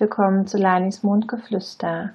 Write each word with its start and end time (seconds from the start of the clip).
willkommen 0.00 0.46
zu 0.46 0.56
Lanis 0.56 1.02
Mondgeflüster. 1.02 2.12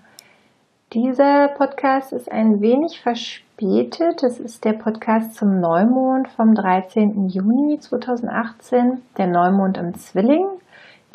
Dieser 0.92 1.50
Podcast 1.50 2.14
ist 2.14 2.32
ein 2.32 2.60
wenig 2.60 3.00
verspätet. 3.00 4.24
Es 4.24 4.40
ist 4.40 4.66
der 4.66 4.74
Podcast 4.74 5.36
zum 5.36 5.60
Neumond 5.60 6.28
vom 6.30 6.56
13. 6.56 7.28
Juni 7.28 7.78
2018, 7.80 9.04
der 9.20 9.28
Neumond 9.28 9.78
im 9.78 9.94
Zwilling. 9.94 10.48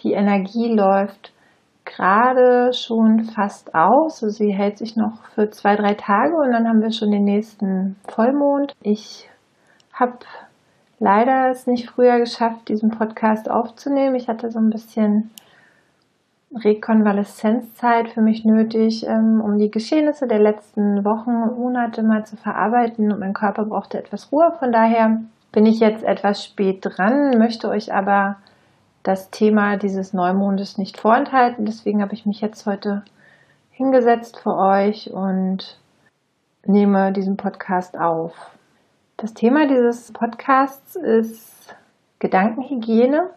Die 0.05 0.13
Energie 0.13 0.73
läuft 0.73 1.33
gerade 1.85 2.73
schon 2.73 3.25
fast 3.25 3.75
aus. 3.75 4.23
Also 4.23 4.29
sie 4.29 4.53
hält 4.53 4.79
sich 4.79 4.95
noch 4.95 5.25
für 5.35 5.51
zwei, 5.51 5.75
drei 5.75 5.95
Tage 5.95 6.37
und 6.37 6.53
dann 6.53 6.69
haben 6.69 6.83
wir 6.83 6.93
schon 6.93 7.11
den 7.11 7.25
nächsten 7.25 7.97
Vollmond. 8.07 8.75
Ich 8.81 9.29
habe 9.93 10.19
leider 11.01 11.51
es 11.51 11.67
nicht 11.67 11.91
früher 11.91 12.21
geschafft, 12.21 12.69
diesen 12.69 12.91
Podcast 12.91 13.51
aufzunehmen. 13.51 14.15
Ich 14.15 14.29
hatte 14.29 14.53
so 14.53 14.61
ein 14.61 14.71
bisschen 14.71 15.33
Rekonvaleszenzzeit 16.55 18.09
für 18.09 18.23
mich 18.23 18.45
nötig, 18.45 19.07
ähm, 19.07 19.41
um 19.41 19.59
die 19.59 19.71
Geschehnisse 19.71 20.27
der 20.27 20.41
letzten 20.41 21.05
Wochen 21.05 21.31
und 21.31 21.59
Monate 21.59 22.03
mal 22.03 22.27
zu 22.27 22.37
verarbeiten 22.37 23.13
und 23.13 23.21
mein 23.21 23.35
Körper 23.35 23.65
brauchte 23.65 23.99
etwas 23.99 24.33
Ruhe. 24.33 24.53
Von 24.59 24.73
daher 24.73 25.21
bin 25.53 25.67
ich 25.67 25.79
jetzt 25.81 26.03
etwas 26.03 26.45
spät 26.45 26.81
dran, 26.83 27.39
möchte 27.39 27.69
euch 27.69 27.93
aber 27.93 28.37
das 29.03 29.31
Thema 29.31 29.77
dieses 29.77 30.13
Neumondes 30.13 30.77
nicht 30.77 30.99
vorenthalten. 30.99 31.65
Deswegen 31.67 32.03
habe 32.03 32.15
ich 32.15 32.27
mich 32.27 32.41
jetzt 32.41 32.67
heute 32.67 33.03
hingesetzt 33.71 34.39
für 34.39 34.57
euch 34.57 35.11
und 35.13 35.79
nehme 36.67 37.13
diesen 37.13 37.37
Podcast 37.37 37.99
auf. 37.99 38.35
Das 39.17 39.35
Thema 39.35 39.67
dieses 39.67 40.13
Podcasts 40.13 40.97
ist 40.97 41.75
Gedankenhygiene. 42.19 43.31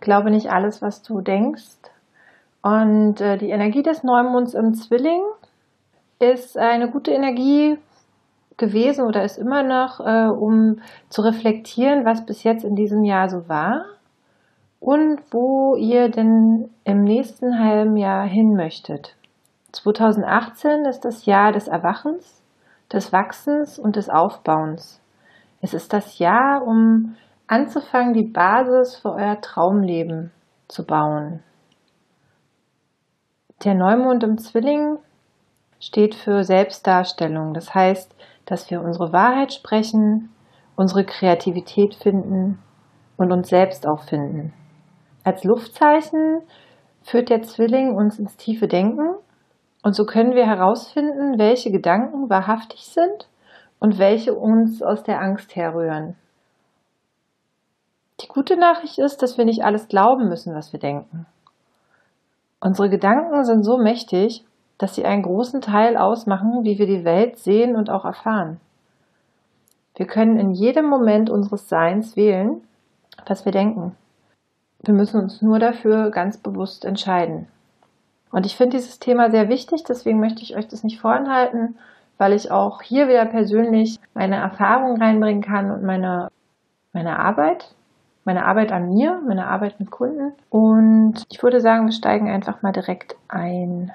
Glaube 0.00 0.30
nicht 0.30 0.50
alles, 0.52 0.82
was 0.82 1.02
du 1.02 1.20
denkst. 1.20 1.83
Und 2.64 3.20
äh, 3.20 3.36
die 3.36 3.50
Energie 3.50 3.82
des 3.82 4.04
Neumonds 4.04 4.54
im 4.54 4.72
Zwilling 4.72 5.20
ist 6.18 6.56
eine 6.56 6.90
gute 6.90 7.10
Energie 7.10 7.76
gewesen 8.56 9.04
oder 9.04 9.22
ist 9.22 9.36
immer 9.36 9.62
noch, 9.62 10.00
äh, 10.00 10.30
um 10.30 10.80
zu 11.10 11.20
reflektieren, 11.20 12.06
was 12.06 12.24
bis 12.24 12.42
jetzt 12.42 12.64
in 12.64 12.74
diesem 12.74 13.04
Jahr 13.04 13.28
so 13.28 13.50
war 13.50 13.84
und 14.80 15.20
wo 15.30 15.76
ihr 15.76 16.08
denn 16.08 16.70
im 16.84 17.04
nächsten 17.04 17.58
halben 17.58 17.98
Jahr 17.98 18.24
hin 18.26 18.54
möchtet. 18.56 19.14
2018 19.72 20.86
ist 20.86 21.04
das 21.04 21.26
Jahr 21.26 21.52
des 21.52 21.68
Erwachens, 21.68 22.42
des 22.90 23.12
Wachsens 23.12 23.78
und 23.78 23.96
des 23.96 24.08
Aufbauens. 24.08 25.02
Es 25.60 25.74
ist 25.74 25.92
das 25.92 26.18
Jahr, 26.18 26.66
um 26.66 27.14
anzufangen, 27.46 28.14
die 28.14 28.24
Basis 28.24 28.96
für 28.96 29.12
euer 29.12 29.38
Traumleben 29.42 30.30
zu 30.66 30.86
bauen. 30.86 31.42
Der 33.62 33.74
Neumond 33.74 34.22
im 34.24 34.38
Zwilling 34.38 34.98
steht 35.80 36.14
für 36.14 36.44
Selbstdarstellung. 36.44 37.54
Das 37.54 37.74
heißt, 37.74 38.14
dass 38.46 38.70
wir 38.70 38.82
unsere 38.82 39.12
Wahrheit 39.12 39.52
sprechen, 39.52 40.34
unsere 40.76 41.04
Kreativität 41.04 41.94
finden 41.94 42.58
und 43.16 43.32
uns 43.32 43.48
selbst 43.48 43.86
auch 43.86 44.02
finden. 44.02 44.52
Als 45.22 45.44
Luftzeichen 45.44 46.42
führt 47.02 47.30
der 47.30 47.42
Zwilling 47.42 47.94
uns 47.94 48.18
ins 48.18 48.36
tiefe 48.36 48.68
Denken 48.68 49.14
und 49.82 49.94
so 49.94 50.04
können 50.04 50.34
wir 50.34 50.46
herausfinden, 50.46 51.38
welche 51.38 51.70
Gedanken 51.70 52.28
wahrhaftig 52.30 52.86
sind 52.86 53.28
und 53.78 53.98
welche 53.98 54.34
uns 54.34 54.82
aus 54.82 55.02
der 55.02 55.20
Angst 55.20 55.54
herrühren. 55.56 56.16
Die 58.20 58.28
gute 58.28 58.56
Nachricht 58.56 58.98
ist, 58.98 59.22
dass 59.22 59.36
wir 59.36 59.44
nicht 59.44 59.64
alles 59.64 59.88
glauben 59.88 60.28
müssen, 60.28 60.54
was 60.54 60.72
wir 60.72 60.80
denken. 60.80 61.26
Unsere 62.64 62.88
Gedanken 62.88 63.44
sind 63.44 63.62
so 63.62 63.76
mächtig, 63.76 64.42
dass 64.78 64.94
sie 64.94 65.04
einen 65.04 65.22
großen 65.22 65.60
Teil 65.60 65.98
ausmachen, 65.98 66.64
wie 66.64 66.78
wir 66.78 66.86
die 66.86 67.04
Welt 67.04 67.38
sehen 67.38 67.76
und 67.76 67.90
auch 67.90 68.06
erfahren. 68.06 68.58
Wir 69.96 70.06
können 70.06 70.38
in 70.38 70.52
jedem 70.52 70.86
Moment 70.86 71.28
unseres 71.28 71.68
Seins 71.68 72.16
wählen, 72.16 72.62
was 73.26 73.44
wir 73.44 73.52
denken. 73.52 73.94
Wir 74.82 74.94
müssen 74.94 75.20
uns 75.20 75.42
nur 75.42 75.58
dafür 75.58 76.10
ganz 76.10 76.38
bewusst 76.38 76.86
entscheiden. 76.86 77.48
Und 78.32 78.46
ich 78.46 78.56
finde 78.56 78.78
dieses 78.78 78.98
Thema 78.98 79.30
sehr 79.30 79.50
wichtig, 79.50 79.84
deswegen 79.84 80.18
möchte 80.18 80.42
ich 80.42 80.56
euch 80.56 80.66
das 80.66 80.84
nicht 80.84 80.98
vorenthalten, 80.98 81.76
weil 82.16 82.32
ich 82.32 82.50
auch 82.50 82.80
hier 82.80 83.08
wieder 83.08 83.26
persönlich 83.26 84.00
meine 84.14 84.36
Erfahrungen 84.36 85.02
reinbringen 85.02 85.42
kann 85.42 85.70
und 85.70 85.82
meine, 85.82 86.28
meine 86.94 87.18
Arbeit, 87.18 87.74
meine 88.24 88.46
Arbeit 88.46 88.72
an 88.72 88.88
mir, 88.88 89.20
meine 89.26 89.46
Arbeit 89.46 89.78
mit 89.78 89.90
Kunden. 89.90 90.32
Und 90.50 91.24
ich 91.30 91.42
würde 91.42 91.60
sagen, 91.60 91.86
wir 91.86 91.92
steigen 91.92 92.30
einfach 92.30 92.62
mal 92.62 92.72
direkt 92.72 93.16
ein. 93.28 93.92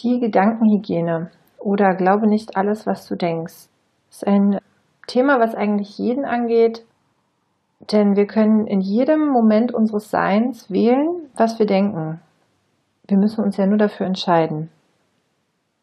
Die 0.00 0.20
Gedankenhygiene 0.20 1.30
oder 1.58 1.94
glaube 1.94 2.26
nicht 2.26 2.56
alles, 2.56 2.86
was 2.86 3.06
du 3.06 3.16
denkst, 3.16 3.68
ist 4.10 4.26
ein 4.26 4.58
Thema, 5.06 5.40
was 5.40 5.54
eigentlich 5.54 5.98
jeden 5.98 6.24
angeht, 6.24 6.84
denn 7.92 8.16
wir 8.16 8.26
können 8.26 8.66
in 8.66 8.80
jedem 8.80 9.28
Moment 9.28 9.72
unseres 9.72 10.10
Seins 10.10 10.70
wählen, 10.70 11.28
was 11.36 11.58
wir 11.58 11.66
denken. 11.66 12.20
Wir 13.08 13.18
müssen 13.18 13.42
uns 13.42 13.56
ja 13.56 13.66
nur 13.66 13.78
dafür 13.78 14.06
entscheiden. 14.06 14.70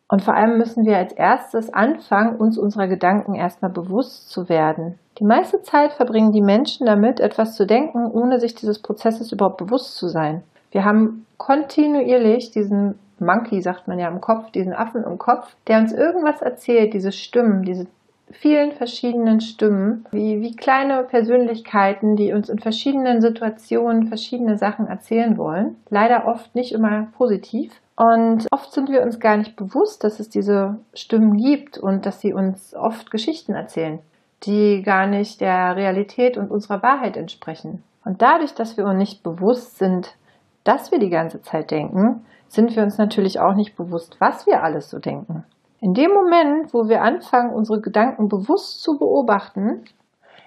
Und 0.07 0.21
vor 0.21 0.35
allem 0.35 0.57
müssen 0.57 0.85
wir 0.85 0.97
als 0.97 1.11
erstes 1.11 1.73
anfangen, 1.73 2.37
uns 2.37 2.57
unserer 2.57 2.87
Gedanken 2.87 3.35
erstmal 3.35 3.71
bewusst 3.71 4.29
zu 4.29 4.47
werden. 4.47 4.97
Die 5.19 5.25
meiste 5.25 5.61
Zeit 5.61 5.93
verbringen 5.93 6.31
die 6.31 6.41
Menschen 6.41 6.85
damit, 6.85 7.19
etwas 7.19 7.55
zu 7.55 7.65
denken, 7.65 8.05
ohne 8.11 8.39
sich 8.39 8.53
dieses 8.53 8.81
Prozesses 8.81 9.31
überhaupt 9.31 9.57
bewusst 9.57 9.97
zu 9.97 10.07
sein. 10.07 10.43
Wir 10.71 10.85
haben 10.85 11.25
kontinuierlich 11.37 12.51
diesen 12.51 12.99
Monkey, 13.19 13.61
sagt 13.61 13.87
man 13.87 13.97
ja 13.97 14.07
im 14.09 14.21
Kopf, 14.21 14.51
diesen 14.51 14.73
Affen 14.73 15.03
im 15.03 15.17
Kopf, 15.17 15.55
der 15.67 15.79
uns 15.79 15.91
irgendwas 15.91 16.41
erzählt, 16.41 16.93
diese 16.93 17.11
Stimmen, 17.11 17.63
diese 17.63 17.87
vielen 18.31 18.73
verschiedenen 18.73 19.39
Stimmen, 19.39 20.05
wie, 20.11 20.41
wie 20.41 20.55
kleine 20.55 21.03
Persönlichkeiten, 21.03 22.15
die 22.15 22.33
uns 22.33 22.49
in 22.49 22.59
verschiedenen 22.59 23.21
Situationen 23.21 24.07
verschiedene 24.07 24.57
Sachen 24.57 24.87
erzählen 24.87 25.37
wollen. 25.37 25.77
Leider 25.89 26.27
oft 26.27 26.53
nicht 26.53 26.73
immer 26.73 27.07
positiv. 27.17 27.71
Und 27.95 28.45
oft 28.51 28.71
sind 28.73 28.89
wir 28.89 29.01
uns 29.01 29.19
gar 29.19 29.37
nicht 29.37 29.55
bewusst, 29.55 30.03
dass 30.03 30.19
es 30.19 30.29
diese 30.29 30.77
Stimmen 30.93 31.37
gibt 31.37 31.79
und 31.79 32.05
dass 32.05 32.21
sie 32.21 32.33
uns 32.33 32.75
oft 32.75 33.09
Geschichten 33.09 33.53
erzählen, 33.55 33.99
die 34.43 34.83
gar 34.83 35.07
nicht 35.07 35.41
der 35.41 35.75
Realität 35.75 36.37
und 36.37 36.51
unserer 36.51 36.83
Wahrheit 36.83 37.17
entsprechen. 37.17 37.83
Und 38.05 38.21
dadurch, 38.21 38.53
dass 38.53 38.77
wir 38.77 38.85
uns 38.85 38.97
nicht 38.97 39.23
bewusst 39.23 39.77
sind, 39.77 40.15
dass 40.63 40.91
wir 40.91 40.99
die 40.99 41.09
ganze 41.09 41.41
Zeit 41.41 41.71
denken, 41.71 42.25
sind 42.47 42.75
wir 42.75 42.83
uns 42.83 42.97
natürlich 42.97 43.39
auch 43.39 43.55
nicht 43.55 43.75
bewusst, 43.75 44.17
was 44.19 44.45
wir 44.45 44.63
alles 44.63 44.89
so 44.89 44.99
denken. 44.99 45.43
In 45.79 45.93
dem 45.93 46.11
Moment, 46.11 46.73
wo 46.73 46.87
wir 46.87 47.01
anfangen, 47.01 47.53
unsere 47.53 47.81
Gedanken 47.81 48.29
bewusst 48.29 48.81
zu 48.81 48.97
beobachten, 48.97 49.83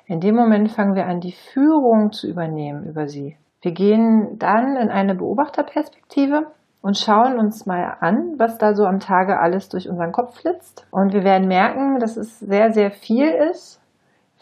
in 0.07 0.21
dem 0.21 0.35
Moment 0.35 0.73
fangen 0.73 0.95
wir 0.95 1.07
an, 1.07 1.21
die 1.21 1.33
Führung 1.53 2.11
zu 2.11 2.29
übernehmen 2.29 2.85
über 2.85 3.07
sie. 3.07 3.37
Wir 3.63 3.73
gehen 3.73 4.39
dann 4.39 4.77
in 4.77 4.89
eine 4.89 5.15
Beobachterperspektive 5.15 6.47
und 6.83 6.97
schauen 6.97 7.39
uns 7.39 7.67
mal 7.67 7.97
an, 8.01 8.35
was 8.39 8.59
da 8.59 8.75
so 8.75 8.85
am 8.85 8.99
Tage 8.99 9.39
alles 9.39 9.69
durch 9.69 9.89
unseren 9.89 10.13
Kopf 10.13 10.41
flitzt. 10.41 10.87
Und 10.91 11.13
wir 11.13 11.25
werden 11.25 11.47
merken, 11.47 12.01
dass 12.01 12.17
es 12.17 12.41
sehr, 12.41 12.73
sehr 12.73 12.91
viel 12.91 13.29
ist, 13.29 13.80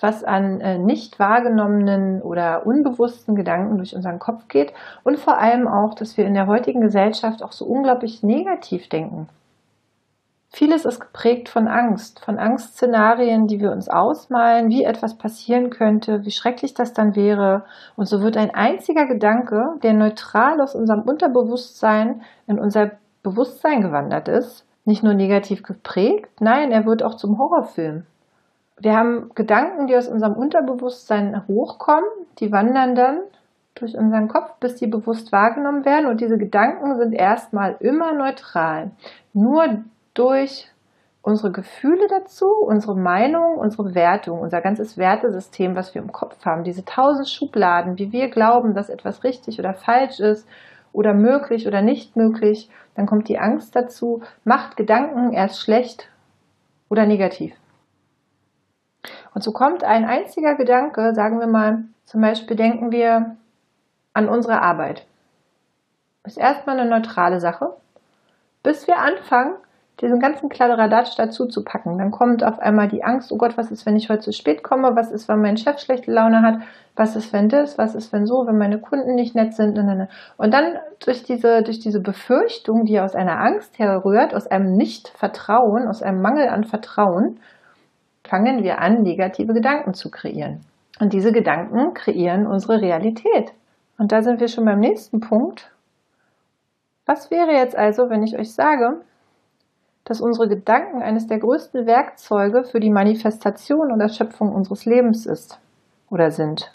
was 0.00 0.24
an 0.24 0.60
äh, 0.60 0.78
nicht 0.78 1.18
wahrgenommenen 1.18 2.22
oder 2.22 2.66
unbewussten 2.66 3.34
Gedanken 3.34 3.78
durch 3.78 3.94
unseren 3.94 4.18
Kopf 4.18 4.48
geht. 4.48 4.72
Und 5.04 5.18
vor 5.18 5.38
allem 5.38 5.66
auch, 5.66 5.94
dass 5.94 6.16
wir 6.16 6.26
in 6.26 6.34
der 6.34 6.46
heutigen 6.46 6.80
Gesellschaft 6.80 7.42
auch 7.42 7.52
so 7.52 7.64
unglaublich 7.64 8.22
negativ 8.22 8.88
denken. 8.88 9.28
Vieles 10.50 10.86
ist 10.86 11.00
geprägt 11.00 11.50
von 11.50 11.68
Angst, 11.68 12.24
von 12.24 12.38
Angstszenarien, 12.38 13.48
die 13.48 13.60
wir 13.60 13.70
uns 13.70 13.88
ausmalen, 13.88 14.70
wie 14.70 14.82
etwas 14.82 15.18
passieren 15.18 15.68
könnte, 15.68 16.24
wie 16.24 16.30
schrecklich 16.30 16.72
das 16.72 16.94
dann 16.94 17.14
wäre. 17.14 17.64
Und 17.96 18.06
so 18.06 18.22
wird 18.22 18.36
ein 18.38 18.54
einziger 18.54 19.06
Gedanke, 19.06 19.74
der 19.82 19.92
neutral 19.92 20.60
aus 20.60 20.74
unserem 20.74 21.02
Unterbewusstsein 21.02 22.22
in 22.46 22.58
unser 22.58 22.92
Bewusstsein 23.22 23.82
gewandert 23.82 24.28
ist, 24.28 24.64
nicht 24.86 25.02
nur 25.02 25.12
negativ 25.12 25.62
geprägt, 25.62 26.40
nein, 26.40 26.72
er 26.72 26.86
wird 26.86 27.02
auch 27.02 27.16
zum 27.16 27.38
Horrorfilm. 27.38 28.06
Wir 28.80 28.96
haben 28.96 29.30
Gedanken, 29.34 29.86
die 29.86 29.96
aus 29.96 30.08
unserem 30.08 30.34
Unterbewusstsein 30.34 31.46
hochkommen, 31.48 32.08
die 32.38 32.52
wandern 32.52 32.94
dann 32.94 33.20
durch 33.74 33.96
unseren 33.96 34.28
Kopf, 34.28 34.54
bis 34.60 34.76
die 34.76 34.86
bewusst 34.86 35.32
wahrgenommen 35.32 35.84
werden. 35.84 36.06
Und 36.06 36.20
diese 36.20 36.38
Gedanken 36.38 36.96
sind 36.96 37.12
erstmal 37.12 37.76
immer 37.80 38.12
neutral. 38.12 38.90
Nur 39.32 39.84
durch 40.14 40.68
unsere 41.22 41.52
Gefühle 41.52 42.06
dazu, 42.08 42.46
unsere 42.46 42.96
Meinung, 42.96 43.56
unsere 43.58 43.94
Wertung, 43.94 44.40
unser 44.40 44.60
ganzes 44.60 44.96
Wertesystem, 44.96 45.76
was 45.76 45.94
wir 45.94 46.02
im 46.02 46.12
Kopf 46.12 46.44
haben, 46.44 46.64
diese 46.64 46.84
tausend 46.84 47.28
Schubladen, 47.28 47.98
wie 47.98 48.12
wir 48.12 48.28
glauben, 48.30 48.74
dass 48.74 48.88
etwas 48.88 49.24
richtig 49.24 49.58
oder 49.58 49.74
falsch 49.74 50.20
ist 50.20 50.48
oder 50.92 51.14
möglich 51.14 51.66
oder 51.66 51.82
nicht 51.82 52.16
möglich, 52.16 52.70
dann 52.94 53.06
kommt 53.06 53.28
die 53.28 53.38
Angst 53.38 53.76
dazu, 53.76 54.22
macht 54.44 54.76
Gedanken 54.76 55.32
erst 55.32 55.60
schlecht 55.60 56.08
oder 56.88 57.06
negativ. 57.06 57.54
Und 59.34 59.42
so 59.42 59.52
kommt 59.52 59.84
ein 59.84 60.04
einziger 60.04 60.54
Gedanke, 60.54 61.14
sagen 61.14 61.40
wir 61.40 61.46
mal, 61.46 61.84
zum 62.04 62.20
Beispiel 62.20 62.56
denken 62.56 62.90
wir 62.90 63.36
an 64.12 64.28
unsere 64.28 64.62
Arbeit. 64.62 65.06
Ist 66.24 66.38
erstmal 66.38 66.78
eine 66.78 66.90
neutrale 66.90 67.40
Sache, 67.40 67.74
bis 68.62 68.86
wir 68.86 68.98
anfangen, 68.98 69.54
diesen 70.00 70.20
ganzen 70.20 70.48
Kladderadatsch 70.48 71.16
dazu 71.16 71.46
zu 71.46 71.64
packen. 71.64 71.98
Dann 71.98 72.10
kommt 72.10 72.44
auf 72.44 72.58
einmal 72.60 72.88
die 72.88 73.02
Angst, 73.02 73.32
oh 73.32 73.36
Gott, 73.36 73.56
was 73.56 73.70
ist, 73.70 73.84
wenn 73.84 73.96
ich 73.96 74.08
heute 74.08 74.20
zu 74.20 74.32
spät 74.32 74.62
komme? 74.62 74.94
Was 74.94 75.10
ist, 75.10 75.28
wenn 75.28 75.40
mein 75.40 75.56
Chef 75.56 75.78
schlechte 75.78 76.12
Laune 76.12 76.42
hat? 76.42 76.60
Was 76.94 77.16
ist, 77.16 77.32
wenn 77.32 77.48
das? 77.48 77.78
Was 77.78 77.94
ist, 77.94 78.12
wenn 78.12 78.26
so? 78.26 78.46
Wenn 78.46 78.58
meine 78.58 78.80
Kunden 78.80 79.14
nicht 79.14 79.34
nett 79.34 79.54
sind? 79.54 79.78
Und 79.78 80.54
dann 80.54 80.78
durch 81.04 81.24
diese, 81.24 81.62
durch 81.62 81.80
diese 81.80 82.00
Befürchtung, 82.00 82.84
die 82.84 83.00
aus 83.00 83.14
einer 83.14 83.40
Angst 83.40 83.78
herrührt, 83.78 84.34
aus 84.34 84.46
einem 84.46 84.76
Nicht-Vertrauen, 84.76 85.88
aus 85.88 86.02
einem 86.02 86.20
Mangel 86.20 86.48
an 86.48 86.64
Vertrauen, 86.64 87.40
fangen 88.28 88.62
wir 88.62 88.80
an, 88.80 89.02
negative 89.02 89.54
Gedanken 89.54 89.94
zu 89.94 90.10
kreieren. 90.10 90.60
Und 91.00 91.12
diese 91.12 91.32
Gedanken 91.32 91.94
kreieren 91.94 92.46
unsere 92.46 92.80
Realität. 92.80 93.52
Und 93.98 94.12
da 94.12 94.22
sind 94.22 94.40
wir 94.40 94.48
schon 94.48 94.64
beim 94.64 94.80
nächsten 94.80 95.20
Punkt. 95.20 95.70
Was 97.06 97.30
wäre 97.30 97.52
jetzt 97.52 97.76
also, 97.76 98.10
wenn 98.10 98.22
ich 98.22 98.38
euch 98.38 98.52
sage, 98.52 99.00
dass 100.04 100.20
unsere 100.20 100.48
Gedanken 100.48 101.02
eines 101.02 101.26
der 101.26 101.38
größten 101.38 101.86
Werkzeuge 101.86 102.64
für 102.64 102.80
die 102.80 102.90
Manifestation 102.90 103.92
und 103.92 104.00
Erschöpfung 104.00 104.54
unseres 104.54 104.84
Lebens 104.84 105.26
ist 105.26 105.60
oder 106.10 106.30
sind? 106.30 106.70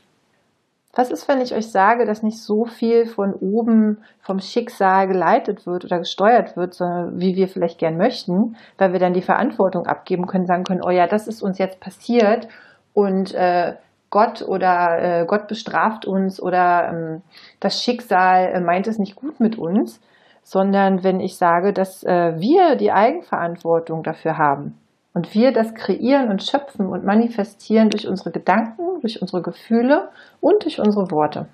Was 0.96 1.10
ist, 1.10 1.28
wenn 1.28 1.42
ich 1.42 1.56
euch 1.56 1.72
sage, 1.72 2.06
dass 2.06 2.22
nicht 2.22 2.40
so 2.40 2.66
viel 2.66 3.08
von 3.08 3.34
oben 3.34 4.04
vom 4.20 4.40
Schicksal 4.40 5.08
geleitet 5.08 5.66
wird 5.66 5.86
oder 5.86 5.98
gesteuert 5.98 6.56
wird, 6.56 6.76
sondern 6.76 7.20
wie 7.20 7.36
wir 7.36 7.48
vielleicht 7.48 7.80
gern 7.80 7.98
möchten, 7.98 8.56
weil 8.78 8.94
wir 8.94 9.00
dann 9.00 9.14
die 9.14 9.24
Verantwortung 9.24 9.88
abgeben 9.88 10.28
können, 10.28 10.46
sagen 10.46 10.64
können, 10.64 10.84
oh 10.86 10.92
ja, 10.92 11.08
das 11.08 11.28
ist 11.28 11.42
uns 11.42 11.58
jetzt 11.58 11.80
passiert 11.80 12.48
und 12.94 13.34
äh, 13.34 13.74
Gott 14.12 14.44
oder 14.44 15.22
äh, 15.22 15.26
Gott 15.26 15.48
bestraft 15.48 16.06
uns 16.06 16.40
oder 16.40 16.90
ähm, 16.90 17.24
das 17.60 17.82
Schicksal 17.82 18.54
äh, 18.54 18.60
meint 18.60 18.86
es 18.86 19.00
nicht 19.00 19.16
gut 19.16 19.40
mit 19.40 19.58
uns, 19.58 20.00
sondern 20.44 21.04
wenn 21.04 21.20
ich 21.20 21.38
sage, 21.38 21.74
dass 21.74 22.04
äh, 22.04 22.34
wir 22.38 22.76
die 22.76 22.92
Eigenverantwortung 22.92 24.04
dafür 24.04 24.38
haben 24.38 24.78
und 25.14 25.34
wir 25.34 25.52
das 25.52 25.74
kreieren 25.76 26.30
und 26.30 26.44
schöpfen 26.44 26.88
und 26.88 27.06
manifestieren 27.06 27.90
durch 27.90 28.08
unsere 28.08 28.32
Gedanken, 28.32 29.02
durch 29.02 29.22
unsere 29.22 29.42
Gefühle 29.42 30.10
und 30.42 30.64
durch 30.64 30.80
unsere 30.80 31.12
Worte. 31.12 31.48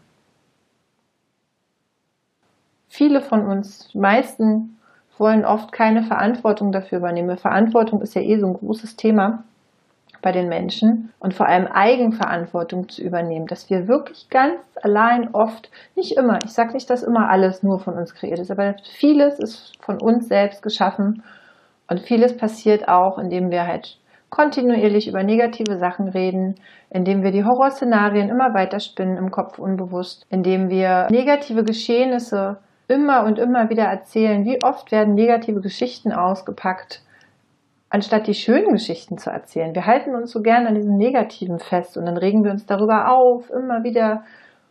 Viele 2.88 3.22
von 3.22 3.46
uns, 3.46 3.90
die 3.90 4.00
meisten, 4.00 4.78
wollen 5.18 5.46
oft 5.46 5.72
keine 5.72 6.04
Verantwortung 6.04 6.72
dafür 6.72 7.00
übernehmen. 7.00 7.38
Verantwortung 7.38 8.02
ist 8.02 8.16
ja 8.16 8.22
eh 8.22 8.40
so 8.40 8.48
ein 8.48 8.54
großes 8.54 8.96
Thema 8.96 9.44
bei 10.22 10.32
den 10.32 10.50
Menschen 10.50 11.14
und 11.20 11.34
vor 11.34 11.46
allem 11.46 11.68
Eigenverantwortung 11.68 12.90
zu 12.90 13.02
übernehmen, 13.02 13.48
dass 13.48 13.70
wir 13.70 13.88
wirklich 13.88 14.30
ganz 14.30 14.60
allein 14.82 15.34
oft, 15.34 15.70
nicht 15.96 16.18
immer, 16.18 16.40
ich 16.44 16.52
sage 16.52 16.74
nicht, 16.74 16.90
dass 16.90 17.04
immer 17.04 17.30
alles 17.30 17.64
nur 17.64 17.80
von 17.80 17.94
uns 17.96 18.14
kreiert 18.16 18.40
ist, 18.40 18.52
aber 18.52 18.76
vieles 18.98 19.40
ist 19.40 19.78
von 19.82 20.02
uns 20.02 20.28
selbst 20.28 20.62
geschaffen 20.62 21.24
und 21.90 22.02
vieles 22.02 22.38
passiert 22.38 22.88
auch, 22.88 23.18
indem 23.18 23.50
wir 23.50 23.66
halt 23.66 23.98
kontinuierlich 24.30 25.08
über 25.08 25.24
negative 25.24 25.78
Sachen 25.78 26.08
reden, 26.08 26.56
indem 26.90 27.24
wir 27.24 27.32
die 27.32 27.44
Horrorszenarien 27.44 28.30
immer 28.30 28.54
weiter 28.54 28.80
spinnen 28.80 29.18
im 29.18 29.32
Kopf 29.32 29.58
unbewusst, 29.58 30.26
indem 30.30 30.70
wir 30.70 31.08
negative 31.10 31.64
Geschehnisse 31.64 32.58
immer 32.88 33.24
und 33.24 33.40
immer 33.40 33.70
wieder 33.70 33.84
erzählen. 33.84 34.46
Wie 34.46 34.64
oft 34.64 34.92
werden 34.92 35.16
negative 35.16 35.62
Geschichten 35.62 36.12
ausgepackt, 36.12 37.02
anstatt 37.90 38.28
die 38.28 38.36
schönen 38.36 38.74
Geschichten 38.74 39.18
zu 39.18 39.32
erzählen. 39.32 39.74
Wir 39.74 39.86
halten 39.86 40.16
uns 40.16 40.32
so 40.32 40.42
gern 40.42 40.68
an 40.68 40.76
diesem 40.76 40.96
Negativen 40.96 41.60
fest 41.60 41.98
und 41.98 42.06
dann 42.06 42.18
regen 42.18 42.44
wir 42.44 42.52
uns 42.52 42.66
darüber 42.66 43.12
auf, 43.12 43.50
immer 43.50 43.84
wieder 43.84 44.24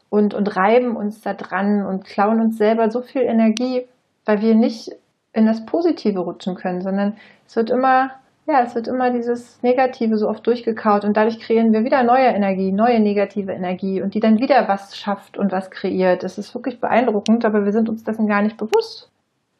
und, 0.08 0.34
und 0.34 0.56
reiben 0.56 0.96
uns 0.96 1.20
da 1.20 1.34
dran 1.34 1.84
und 1.84 2.04
klauen 2.04 2.40
uns 2.40 2.58
selber 2.58 2.90
so 2.90 3.02
viel 3.02 3.22
Energie, 3.22 3.86
weil 4.24 4.40
wir 4.40 4.54
nicht 4.54 4.92
in 5.38 5.46
das 5.46 5.64
Positive 5.64 6.20
rutschen 6.20 6.54
können, 6.54 6.82
sondern 6.82 7.16
es 7.46 7.56
wird 7.56 7.70
immer, 7.70 8.10
ja, 8.46 8.62
es 8.62 8.74
wird 8.74 8.88
immer 8.88 9.10
dieses 9.10 9.62
Negative 9.62 10.18
so 10.18 10.28
oft 10.28 10.46
durchgekaut 10.46 11.04
und 11.04 11.16
dadurch 11.16 11.40
kreieren 11.40 11.72
wir 11.72 11.84
wieder 11.84 12.02
neue 12.02 12.26
Energie, 12.26 12.72
neue 12.72 13.00
negative 13.00 13.52
Energie 13.52 14.02
und 14.02 14.14
die 14.14 14.20
dann 14.20 14.38
wieder 14.38 14.68
was 14.68 14.96
schafft 14.96 15.38
und 15.38 15.52
was 15.52 15.70
kreiert. 15.70 16.22
Das 16.22 16.38
ist 16.38 16.54
wirklich 16.54 16.80
beeindruckend, 16.80 17.44
aber 17.44 17.64
wir 17.64 17.72
sind 17.72 17.88
uns 17.88 18.04
dessen 18.04 18.26
gar 18.26 18.42
nicht 18.42 18.56
bewusst. 18.56 19.10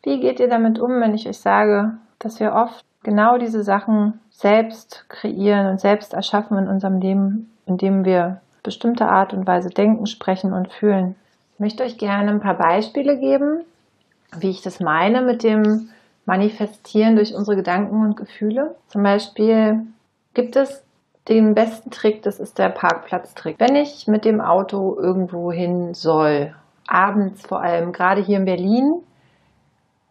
Wie 0.03 0.21
geht 0.21 0.41
ihr 0.41 0.49
damit 0.49 0.79
um, 0.79 1.01
wenn 1.01 1.15
ich 1.15 1.29
euch 1.29 1.39
sage, 1.39 1.99
dass 2.19 2.41
wir 2.41 2.53
oft 2.53 2.85
genau 3.03 3.39
diese 3.39 3.63
Sachen 3.63 4.21
selbst 4.31 5.07
kreieren 5.09 5.67
und 5.67 5.81
selbst 5.81 6.15
erschaffen 6.15 6.59
in 6.59 6.69
unserem 6.69 7.01
Leben, 7.01 7.51
indem 7.67 8.05
wir 8.05 8.41
bestimmte 8.63 9.07
Art 9.07 9.33
und 9.33 9.47
Weise 9.47 9.71
denken, 9.71 10.07
sprechen 10.07 10.53
und 10.53 10.73
fühlen. 10.73 11.17
Ich 11.55 11.61
möchte 11.61 11.85
euch 11.85 11.99
gerne 11.99 12.31
ein 12.31 12.41
paar 12.41 12.57
Beispiele 12.57 13.19
geben, 13.19 13.65
wie 14.37 14.51
ich 14.51 14.63
das 14.63 14.81
meine 14.81 15.23
mit 15.23 15.43
dem 15.43 15.91
Manifestieren 16.27 17.17
durch 17.17 17.35
unsere 17.35 17.57
Gedanken 17.57 18.03
und 18.03 18.17
Gefühle. 18.17 18.75
Zum 18.89 19.03
Beispiel 19.03 19.87
gibt 20.35 20.57
es 20.57 20.85
den 21.29 21.55
besten 21.55 21.91
Trick, 21.91 22.23
das 22.23 22.41
ist 22.41 22.59
der 22.59 22.69
Parkplatztrick. 22.69 23.57
Wenn 23.59 23.77
ich 23.77 24.07
mit 24.07 24.25
dem 24.25 24.41
Auto 24.41 24.97
irgendwo 24.99 25.53
hin 25.53 25.95
soll, 25.95 26.55
abends 26.87 27.47
vor 27.47 27.61
allem, 27.61 27.93
gerade 27.93 28.23
hier 28.23 28.39
in 28.39 28.45
Berlin, 28.45 29.03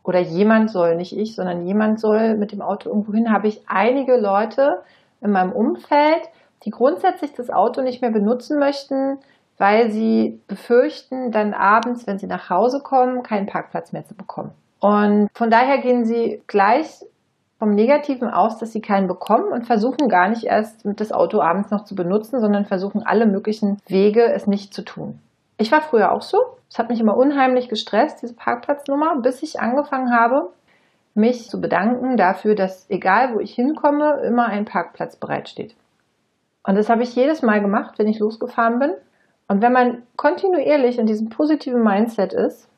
oder 0.07 0.19
jemand 0.19 0.71
soll, 0.71 0.95
nicht 0.95 1.17
ich, 1.17 1.35
sondern 1.35 1.67
jemand 1.67 1.99
soll 1.99 2.37
mit 2.37 2.53
dem 2.53 2.61
Auto 2.61 2.89
irgendwo 2.89 3.13
hin, 3.13 3.31
habe 3.31 3.49
ich 3.49 3.61
einige 3.67 4.15
Leute 4.15 4.81
in 5.19 5.31
meinem 5.31 5.51
Umfeld, 5.51 6.21
die 6.63 6.69
grundsätzlich 6.69 7.33
das 7.33 7.49
Auto 7.49 7.81
nicht 7.81 8.01
mehr 8.01 8.11
benutzen 8.11 8.57
möchten, 8.57 9.17
weil 9.57 9.91
sie 9.91 10.39
befürchten, 10.47 11.31
dann 11.31 11.53
abends, 11.53 12.05
wenn 12.07 12.19
sie 12.19 12.27
nach 12.27 12.49
Hause 12.49 12.81
kommen, 12.83 13.23
keinen 13.23 13.47
Parkplatz 13.47 13.91
mehr 13.91 14.05
zu 14.05 14.15
bekommen. 14.15 14.51
Und 14.79 15.29
von 15.33 15.49
daher 15.49 15.79
gehen 15.79 16.05
sie 16.05 16.41
gleich 16.47 17.03
vom 17.57 17.71
Negativen 17.71 18.29
aus, 18.29 18.59
dass 18.59 18.71
sie 18.71 18.81
keinen 18.81 19.07
bekommen 19.07 19.51
und 19.51 19.65
versuchen 19.65 20.09
gar 20.09 20.29
nicht 20.29 20.43
erst 20.43 20.81
das 20.83 21.11
Auto 21.11 21.41
abends 21.41 21.71
noch 21.71 21.85
zu 21.85 21.95
benutzen, 21.95 22.39
sondern 22.39 22.65
versuchen 22.65 23.01
alle 23.03 23.25
möglichen 23.25 23.77
Wege, 23.87 24.31
es 24.31 24.45
nicht 24.45 24.73
zu 24.73 24.83
tun. 24.83 25.19
Ich 25.57 25.71
war 25.71 25.81
früher 25.81 26.11
auch 26.11 26.21
so. 26.21 26.37
Es 26.69 26.77
hat 26.77 26.89
mich 26.89 26.99
immer 26.99 27.17
unheimlich 27.17 27.69
gestresst, 27.69 28.21
diese 28.21 28.35
Parkplatznummer, 28.35 29.21
bis 29.21 29.41
ich 29.41 29.59
angefangen 29.59 30.11
habe, 30.11 30.49
mich 31.15 31.49
zu 31.49 31.59
bedanken 31.59 32.15
dafür, 32.15 32.53
dass 32.53 32.87
egal 32.89 33.33
wo 33.33 33.39
ich 33.39 33.55
hinkomme, 33.55 34.21
immer 34.23 34.45
ein 34.45 34.65
Parkplatz 34.65 35.15
bereitsteht. 35.15 35.75
Und 36.63 36.75
das 36.75 36.89
habe 36.89 37.01
ich 37.01 37.15
jedes 37.15 37.41
Mal 37.41 37.61
gemacht, 37.61 37.97
wenn 37.97 38.07
ich 38.07 38.19
losgefahren 38.19 38.77
bin. 38.77 38.91
Und 39.47 39.61
wenn 39.61 39.71
man 39.71 40.03
kontinuierlich 40.15 40.99
in 40.99 41.05
diesem 41.05 41.29
positiven 41.29 41.83
Mindset 41.83 42.33
ist, 42.33 42.69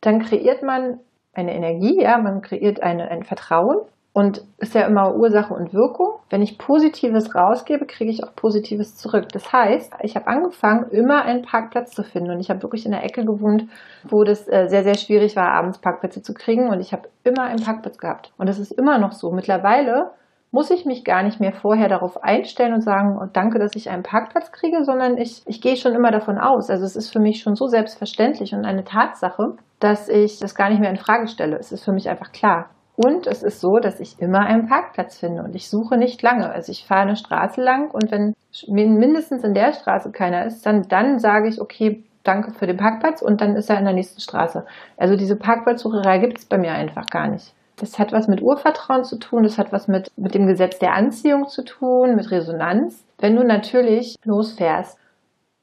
dann 0.00 0.20
kreiert 0.20 0.62
man 0.62 1.00
eine 1.32 1.54
Energie, 1.54 2.02
ja, 2.02 2.18
man 2.18 2.42
kreiert 2.42 2.82
eine, 2.82 3.08
ein 3.08 3.22
Vertrauen 3.22 3.78
und 4.12 4.44
ist 4.58 4.74
ja 4.74 4.82
immer 4.82 5.14
Ursache 5.14 5.54
und 5.54 5.72
Wirkung. 5.72 6.14
Wenn 6.30 6.42
ich 6.42 6.58
Positives 6.58 7.34
rausgebe, 7.34 7.86
kriege 7.86 8.10
ich 8.10 8.24
auch 8.24 8.34
Positives 8.34 8.96
zurück. 8.96 9.28
Das 9.32 9.52
heißt, 9.52 9.92
ich 10.02 10.16
habe 10.16 10.26
angefangen, 10.26 10.90
immer 10.90 11.22
einen 11.22 11.42
Parkplatz 11.42 11.92
zu 11.92 12.02
finden. 12.02 12.32
Und 12.32 12.40
ich 12.40 12.50
habe 12.50 12.62
wirklich 12.62 12.84
in 12.84 12.90
der 12.90 13.04
Ecke 13.04 13.24
gewohnt, 13.24 13.68
wo 14.02 14.24
das 14.24 14.48
äh, 14.48 14.66
sehr, 14.68 14.82
sehr 14.82 14.96
schwierig 14.96 15.36
war, 15.36 15.52
abends 15.52 15.78
Parkplätze 15.78 16.22
zu 16.22 16.34
kriegen. 16.34 16.68
Und 16.68 16.80
ich 16.80 16.92
habe 16.92 17.08
immer 17.22 17.44
einen 17.44 17.62
Parkplatz 17.62 17.98
gehabt. 17.98 18.32
Und 18.36 18.48
das 18.48 18.58
ist 18.58 18.72
immer 18.72 18.98
noch 18.98 19.12
so. 19.12 19.30
Mittlerweile 19.30 20.10
muss 20.52 20.70
ich 20.70 20.84
mich 20.84 21.04
gar 21.04 21.22
nicht 21.22 21.38
mehr 21.38 21.52
vorher 21.52 21.88
darauf 21.88 22.22
einstellen 22.22 22.74
und 22.74 22.82
sagen, 22.82 23.18
oh, 23.20 23.26
danke, 23.32 23.58
dass 23.58 23.76
ich 23.76 23.88
einen 23.88 24.02
Parkplatz 24.02 24.50
kriege, 24.50 24.84
sondern 24.84 25.16
ich, 25.16 25.42
ich 25.46 25.60
gehe 25.60 25.76
schon 25.76 25.94
immer 25.94 26.10
davon 26.10 26.38
aus. 26.38 26.70
Also 26.70 26.84
es 26.84 26.96
ist 26.96 27.12
für 27.12 27.20
mich 27.20 27.40
schon 27.40 27.54
so 27.54 27.66
selbstverständlich 27.66 28.52
und 28.52 28.64
eine 28.64 28.84
Tatsache, 28.84 29.54
dass 29.78 30.08
ich 30.08 30.38
das 30.40 30.54
gar 30.54 30.70
nicht 30.70 30.80
mehr 30.80 30.90
in 30.90 30.96
Frage 30.96 31.28
stelle. 31.28 31.56
Es 31.56 31.70
ist 31.70 31.84
für 31.84 31.92
mich 31.92 32.08
einfach 32.08 32.32
klar. 32.32 32.70
Und 32.96 33.26
es 33.26 33.42
ist 33.42 33.60
so, 33.60 33.78
dass 33.78 34.00
ich 34.00 34.18
immer 34.18 34.40
einen 34.40 34.66
Parkplatz 34.66 35.18
finde 35.18 35.42
und 35.42 35.54
ich 35.54 35.70
suche 35.70 35.96
nicht 35.96 36.20
lange. 36.20 36.50
Also 36.50 36.72
ich 36.72 36.84
fahre 36.84 37.02
eine 37.02 37.16
Straße 37.16 37.62
lang 37.62 37.90
und 37.92 38.10
wenn 38.10 38.34
mindestens 38.68 39.44
in 39.44 39.54
der 39.54 39.72
Straße 39.72 40.10
keiner 40.10 40.44
ist, 40.44 40.66
dann, 40.66 40.82
dann 40.82 41.18
sage 41.18 41.48
ich, 41.48 41.60
okay, 41.60 42.04
danke 42.24 42.52
für 42.52 42.66
den 42.66 42.76
Parkplatz 42.76 43.22
und 43.22 43.40
dann 43.40 43.56
ist 43.56 43.70
er 43.70 43.78
in 43.78 43.84
der 43.84 43.94
nächsten 43.94 44.20
Straße. 44.20 44.66
Also 44.98 45.16
diese 45.16 45.36
Parkplatzsucherei 45.36 46.18
gibt 46.18 46.38
es 46.38 46.44
bei 46.44 46.58
mir 46.58 46.72
einfach 46.72 47.06
gar 47.06 47.28
nicht. 47.28 47.54
Das 47.80 47.98
hat 47.98 48.12
was 48.12 48.28
mit 48.28 48.42
Urvertrauen 48.42 49.04
zu 49.04 49.16
tun, 49.18 49.42
das 49.42 49.56
hat 49.56 49.72
was 49.72 49.88
mit, 49.88 50.12
mit 50.16 50.34
dem 50.34 50.46
Gesetz 50.46 50.78
der 50.78 50.92
Anziehung 50.92 51.48
zu 51.48 51.64
tun, 51.64 52.14
mit 52.14 52.30
Resonanz. 52.30 53.02
Wenn 53.18 53.36
du 53.36 53.42
natürlich 53.42 54.16
losfährst 54.22 54.98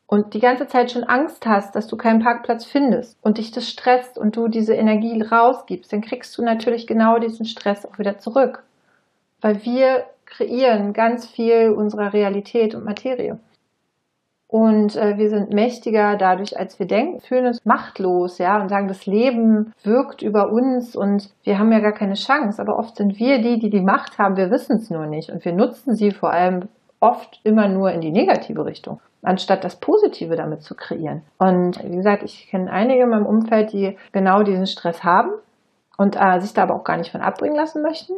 und 0.07 0.33
die 0.33 0.39
ganze 0.39 0.67
Zeit 0.67 0.89
schon 0.91 1.03
Angst 1.03 1.45
hast, 1.45 1.75
dass 1.75 1.85
du 1.85 1.95
keinen 1.95 2.23
Parkplatz 2.23 2.65
findest 2.65 3.17
und 3.21 3.37
dich 3.37 3.51
das 3.51 3.69
stresst 3.69 4.17
und 4.17 4.35
du 4.35 4.47
diese 4.47 4.73
Energie 4.73 5.21
rausgibst, 5.21 5.93
dann 5.93 6.01
kriegst 6.01 6.35
du 6.37 6.43
natürlich 6.43 6.87
genau 6.87 7.19
diesen 7.19 7.45
Stress 7.45 7.85
auch 7.85 7.99
wieder 7.99 8.17
zurück. 8.17 8.63
Weil 9.39 9.63
wir 9.63 10.05
kreieren 10.25 10.93
ganz 10.93 11.27
viel 11.27 11.69
unserer 11.69 12.13
Realität 12.13 12.73
und 12.73 12.83
Materie. 12.83 13.37
Und 14.49 14.95
äh, 14.95 15.17
wir 15.17 15.29
sind 15.29 15.51
mächtiger 15.51 16.15
dadurch, 16.15 16.57
als 16.57 16.79
wir 16.79 16.87
denken, 16.87 17.19
fühlen 17.19 17.47
uns 17.47 17.65
machtlos, 17.65 18.37
ja, 18.37 18.61
und 18.61 18.69
sagen, 18.69 18.87
das 18.87 19.05
Leben 19.05 19.73
wirkt 19.83 20.21
über 20.21 20.51
uns 20.51 20.95
und 20.95 21.29
wir 21.43 21.59
haben 21.59 21.71
ja 21.71 21.79
gar 21.79 21.91
keine 21.91 22.13
Chance. 22.13 22.61
Aber 22.61 22.79
oft 22.79 22.95
sind 22.95 23.19
wir 23.19 23.41
die, 23.41 23.59
die 23.59 23.69
die 23.69 23.81
Macht 23.81 24.17
haben, 24.17 24.37
wir 24.37 24.49
wissen 24.49 24.77
es 24.77 24.89
nur 24.89 25.05
nicht. 25.05 25.31
Und 25.31 25.43
wir 25.43 25.51
nutzen 25.51 25.95
sie 25.95 26.11
vor 26.11 26.31
allem 26.31 26.69
oft 27.01 27.41
immer 27.43 27.67
nur 27.67 27.91
in 27.91 27.99
die 27.99 28.11
negative 28.11 28.65
Richtung, 28.65 29.01
anstatt 29.21 29.65
das 29.65 29.75
Positive 29.75 30.37
damit 30.37 30.63
zu 30.63 30.75
kreieren. 30.75 31.23
Und 31.37 31.83
wie 31.83 31.97
gesagt, 31.97 32.23
ich 32.23 32.47
kenne 32.49 32.71
einige 32.71 33.03
in 33.03 33.09
meinem 33.09 33.25
Umfeld, 33.25 33.73
die 33.73 33.97
genau 34.13 34.43
diesen 34.43 34.65
Stress 34.65 35.03
haben 35.03 35.31
und 35.97 36.15
äh, 36.15 36.39
sich 36.39 36.53
da 36.53 36.63
aber 36.63 36.75
auch 36.75 36.85
gar 36.85 36.97
nicht 36.97 37.11
von 37.11 37.21
abbringen 37.21 37.57
lassen 37.57 37.81
möchten. 37.81 38.13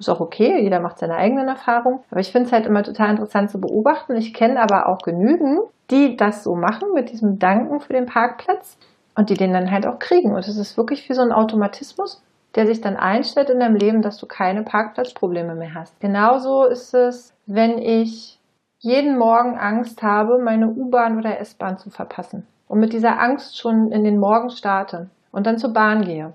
Ist 0.00 0.08
auch 0.08 0.20
okay, 0.20 0.62
jeder 0.62 0.80
macht 0.80 0.98
seine 0.98 1.16
eigenen 1.16 1.46
Erfahrungen. 1.46 2.00
Aber 2.10 2.20
ich 2.20 2.32
finde 2.32 2.46
es 2.46 2.52
halt 2.52 2.64
immer 2.64 2.82
total 2.82 3.10
interessant 3.10 3.50
zu 3.50 3.60
beobachten. 3.60 4.16
Ich 4.16 4.32
kenne 4.32 4.58
aber 4.60 4.88
auch 4.88 5.02
genügend, 5.02 5.60
die 5.90 6.16
das 6.16 6.42
so 6.42 6.54
machen 6.54 6.94
mit 6.94 7.12
diesem 7.12 7.38
Danken 7.38 7.80
für 7.80 7.92
den 7.92 8.06
Parkplatz 8.06 8.78
und 9.14 9.28
die 9.28 9.34
den 9.34 9.52
dann 9.52 9.70
halt 9.70 9.86
auch 9.86 9.98
kriegen. 9.98 10.32
Und 10.32 10.48
es 10.48 10.56
ist 10.56 10.78
wirklich 10.78 11.06
wie 11.10 11.12
so 11.12 11.20
ein 11.20 11.32
Automatismus, 11.32 12.22
der 12.54 12.66
sich 12.66 12.80
dann 12.80 12.96
einstellt 12.96 13.50
in 13.50 13.60
deinem 13.60 13.76
Leben, 13.76 14.00
dass 14.00 14.16
du 14.16 14.26
keine 14.26 14.62
Parkplatzprobleme 14.62 15.54
mehr 15.54 15.74
hast. 15.74 16.00
Genauso 16.00 16.64
ist 16.64 16.94
es, 16.94 17.34
wenn 17.44 17.76
ich 17.76 18.40
jeden 18.78 19.18
Morgen 19.18 19.58
Angst 19.58 20.02
habe, 20.02 20.38
meine 20.38 20.68
U-Bahn 20.68 21.18
oder 21.18 21.38
S-Bahn 21.40 21.76
zu 21.76 21.90
verpassen 21.90 22.46
und 22.68 22.80
mit 22.80 22.94
dieser 22.94 23.20
Angst 23.20 23.58
schon 23.58 23.92
in 23.92 24.02
den 24.02 24.18
Morgen 24.18 24.48
starte 24.48 25.10
und 25.30 25.46
dann 25.46 25.58
zur 25.58 25.74
Bahn 25.74 26.00
gehe 26.00 26.32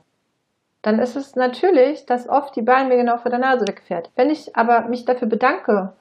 dann 0.85 0.99
ist 0.99 1.15
es 1.15 1.35
natürlich, 1.35 2.05
dass 2.05 2.29
oft 2.29 2.55
die 2.55 2.61
Bahn 2.61 2.89
mir 2.89 2.97
genau 2.97 3.17
vor 3.17 3.31
der 3.31 3.39
Nase 3.39 3.67
wegfährt. 3.67 4.11
Wenn 4.15 4.29
ich 4.29 4.55
aber 4.55 4.81
mich 4.81 5.03
dafür 5.03 5.27
bedanke, 5.27 5.93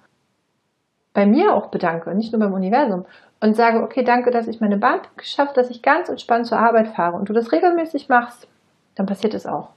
bei 1.15 1.25
mir 1.25 1.55
auch 1.55 1.69
bedanke, 1.69 2.15
nicht 2.15 2.33
nur 2.33 2.41
beim 2.41 2.53
Universum, 2.53 3.07
und 3.41 3.57
sage, 3.57 3.83
okay, 3.83 4.05
danke, 4.05 4.31
dass 4.31 4.47
ich 4.47 4.61
meine 4.61 4.77
Bahn 4.77 5.01
geschafft, 5.17 5.57
dass 5.57 5.71
ich 5.71 5.81
ganz 5.81 6.11
entspannt 6.11 6.47
zur 6.47 6.59
Arbeit 6.59 6.89
fahre 6.89 7.17
und 7.17 7.31
du 7.31 7.33
das 7.33 7.51
regelmäßig 7.51 8.11
machst, 8.11 8.47
dann 8.95 9.07
passiert 9.07 9.33
es 9.33 9.47
auch. 9.47 9.71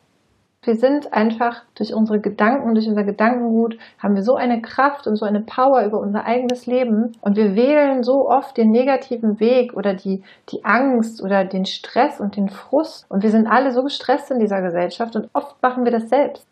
Wir 0.67 0.75
sind 0.75 1.13
einfach 1.13 1.63
durch 1.75 1.93
unsere 1.93 2.19
Gedanken, 2.19 2.75
durch 2.75 2.89
unser 2.89 3.05
Gedankengut, 3.05 3.77
haben 4.00 4.15
wir 4.15 4.21
so 4.21 4.36
eine 4.36 4.62
Kraft 4.62 5.07
und 5.07 5.15
so 5.15 5.25
eine 5.25 5.39
Power 5.39 5.86
über 5.86 5.97
unser 5.97 6.25
eigenes 6.25 6.65
Leben 6.65 7.13
und 7.21 7.38
wir 7.38 7.55
wählen 7.55 8.03
so 8.03 8.29
oft 8.29 8.57
den 8.57 8.71
negativen 8.71 9.39
Weg 9.39 9.77
oder 9.77 9.93
die, 9.93 10.24
die 10.50 10.65
Angst 10.65 11.24
oder 11.24 11.45
den 11.45 11.63
Stress 11.63 12.19
und 12.19 12.36
den 12.36 12.50
Frust 12.50 13.09
und 13.09 13.24
wir 13.24 13.31
sind 13.31 13.47
alle 13.47 13.71
so 13.71 13.81
gestresst 13.81 14.29
in 14.29 14.39
dieser 14.39 14.62
Gesellschaft 14.62 15.15
und 15.15 15.29
oft 15.31 15.55
machen 15.63 15.86
wir 15.86 15.91
das 15.93 16.09
selbst. 16.09 16.45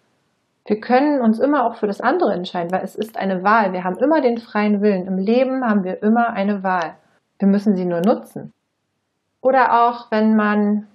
Wir 0.66 0.80
können 0.80 1.20
uns 1.20 1.38
immer 1.38 1.66
auch 1.66 1.76
für 1.76 1.88
das 1.88 2.00
andere 2.00 2.32
entscheiden, 2.32 2.72
weil 2.72 2.86
es 2.86 2.96
ist 2.96 3.18
eine 3.18 3.44
Wahl. 3.44 3.74
Wir 3.74 3.84
haben 3.84 3.98
immer 3.98 4.22
den 4.22 4.38
freien 4.38 4.82
Willen. 4.82 5.08
Im 5.08 5.18
Leben 5.18 5.66
haben 5.66 5.84
wir 5.84 6.02
immer 6.02 6.30
eine 6.30 6.64
Wahl. 6.64 6.96
Wir 7.38 7.50
müssen 7.50 7.76
sie 7.76 7.86
nur 7.86 8.00
nutzen. 8.00 8.54
Oder 9.42 9.84
auch, 9.84 10.10
wenn 10.10 10.38
man 10.38 10.88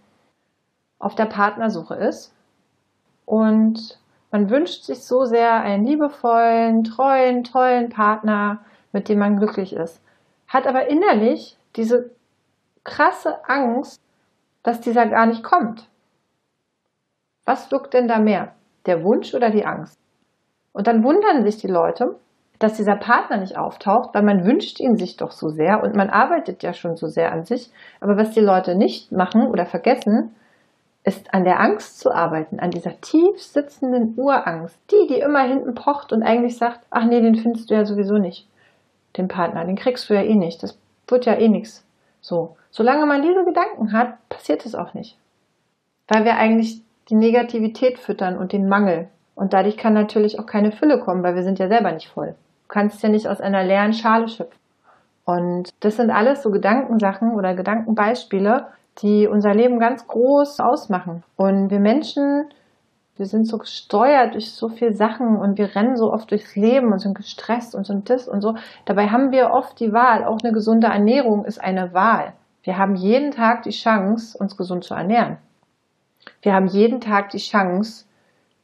auf 0.99 1.15
der 1.15 1.27
Partnersuche 1.27 1.97
ist 1.97 2.35
und 3.31 3.97
man 4.33 4.51
wünscht 4.51 4.83
sich 4.83 5.05
so 5.05 5.25
sehr 5.25 5.55
einen 5.61 5.87
liebevollen, 5.87 6.83
treuen, 6.83 7.45
tollen 7.45 7.89
Partner, 7.89 8.59
mit 8.91 9.09
dem 9.09 9.21
man 9.21 9.37
glücklich 9.37 9.73
ist. 9.73 10.03
Hat 10.49 10.67
aber 10.67 10.89
innerlich 10.89 11.57
diese 11.77 12.11
krasse 12.83 13.49
Angst, 13.49 14.03
dass 14.65 14.81
dieser 14.81 15.07
gar 15.07 15.27
nicht 15.27 15.45
kommt. 15.45 15.89
Was 17.45 17.71
wirkt 17.71 17.95
denn 17.95 18.09
da 18.09 18.19
mehr? 18.19 18.57
Der 18.87 19.05
Wunsch 19.05 19.33
oder 19.33 19.51
die 19.51 19.65
Angst? 19.65 19.97
Und 20.73 20.89
dann 20.89 21.05
wundern 21.05 21.45
sich 21.45 21.59
die 21.59 21.69
Leute, 21.69 22.19
dass 22.59 22.73
dieser 22.75 22.97
Partner 22.97 23.37
nicht 23.37 23.57
auftaucht, 23.57 24.13
weil 24.13 24.25
man 24.25 24.45
wünscht 24.45 24.81
ihn 24.81 24.97
sich 24.97 25.17
doch 25.17 25.31
so 25.31 25.51
sehr 25.51 25.85
und 25.85 25.95
man 25.95 26.11
arbeitet 26.11 26.65
ja 26.65 26.73
schon 26.73 26.97
so 26.97 27.07
sehr 27.07 27.31
an 27.31 27.45
sich. 27.45 27.71
Aber 28.01 28.17
was 28.17 28.33
die 28.33 28.41
Leute 28.41 28.75
nicht 28.75 29.13
machen 29.13 29.47
oder 29.47 29.67
vergessen, 29.67 30.35
ist 31.03 31.33
an 31.33 31.45
der 31.45 31.61
Angst 31.61 31.99
zu 31.99 32.13
arbeiten, 32.13 32.61
an 32.61 32.71
dieser 32.71 33.01
tief 33.01 33.43
sitzenden 33.43 34.15
Urangst, 34.17 34.79
die, 34.91 35.07
die 35.09 35.21
immer 35.21 35.41
hinten 35.41 35.75
pocht 35.75 36.13
und 36.13 36.23
eigentlich 36.23 36.59
sagt, 36.59 36.81
ach 36.91 37.05
nee, 37.05 37.21
den 37.21 37.37
findest 37.37 37.71
du 37.71 37.75
ja 37.75 37.85
sowieso 37.85 38.19
nicht, 38.19 38.47
den 39.17 39.29
Partner, 39.29 39.65
den 39.65 39.77
kriegst 39.77 40.11
du 40.11 40.15
ja 40.15 40.23
eh 40.23 40.35
nicht, 40.35 40.63
das 40.63 40.79
wird 41.09 41.25
ja 41.25 41.35
eh 41.35 41.49
nichts. 41.49 41.85
So, 42.21 42.57
solange 42.71 43.07
man 43.07 43.23
diese 43.23 43.45
Gedanken 43.45 43.93
hat, 43.93 44.29
passiert 44.29 44.67
es 44.67 44.75
auch 44.75 44.93
nicht. 44.93 45.17
Weil 46.07 46.25
wir 46.25 46.37
eigentlich 46.37 46.83
die 47.09 47.15
Negativität 47.15 47.99
füttern 47.99 48.37
und 48.37 48.53
den 48.53 48.69
Mangel. 48.69 49.09
Und 49.35 49.55
dadurch 49.55 49.77
kann 49.79 49.95
natürlich 49.95 50.39
auch 50.39 50.47
keine 50.47 50.71
Fülle 50.71 51.01
kommen, 51.01 51.23
weil 51.23 51.35
wir 51.35 51.43
sind 51.43 51.59
ja 51.59 51.69
selber 51.69 51.93
nicht 51.93 52.09
voll. 52.09 52.35
Du 52.65 52.69
kannst 52.69 53.03
ja 53.03 53.09
nicht 53.09 53.27
aus 53.27 53.41
einer 53.41 53.65
leeren 53.65 53.95
Schale 53.95 54.29
schöpfen. 54.29 54.61
Und 55.25 55.71
das 55.81 55.97
sind 55.97 56.11
alles 56.11 56.43
so 56.43 56.51
Gedankensachen 56.51 57.33
oder 57.33 57.55
Gedankenbeispiele, 57.55 58.67
die 58.99 59.27
unser 59.27 59.55
Leben 59.55 59.79
ganz 59.79 60.07
groß 60.07 60.61
ausmachen. 60.61 61.23
Und 61.37 61.71
wir 61.71 61.81
Menschen, 61.81 62.47
wir 63.17 63.27
sind 63.27 63.47
so 63.47 63.59
gesteuert 63.59 64.35
durch 64.35 64.53
so 64.53 64.69
viele 64.69 64.93
Sachen 64.93 65.37
und 65.37 65.59
wir 65.59 65.75
rennen 65.75 65.97
so 65.97 66.13
oft 66.13 66.31
durchs 66.31 66.57
Leben 66.57 66.93
und 66.93 66.99
sind 66.99 67.15
gestresst 67.15 67.75
und 67.75 67.87
sind 67.87 68.11
das 68.11 68.29
und 68.29 68.41
so. 68.41 68.55
Dabei 68.85 69.09
haben 69.09 69.31
wir 69.31 69.51
oft 69.51 69.79
die 69.81 69.93
Wahl. 69.93 70.25
Auch 70.25 70.39
eine 70.43 70.53
gesunde 70.53 70.89
Ernährung 70.89 71.45
ist 71.45 71.61
eine 71.61 71.93
Wahl. 71.93 72.33
Wir 72.63 72.77
haben 72.77 72.95
jeden 72.95 73.31
Tag 73.31 73.63
die 73.63 73.71
Chance, 73.71 74.37
uns 74.37 74.57
gesund 74.57 74.85
zu 74.85 74.95
ernähren. 74.95 75.39
Wir 76.43 76.55
haben 76.55 76.67
jeden 76.67 77.01
Tag 77.01 77.31
die 77.31 77.39
Chance, 77.39 78.07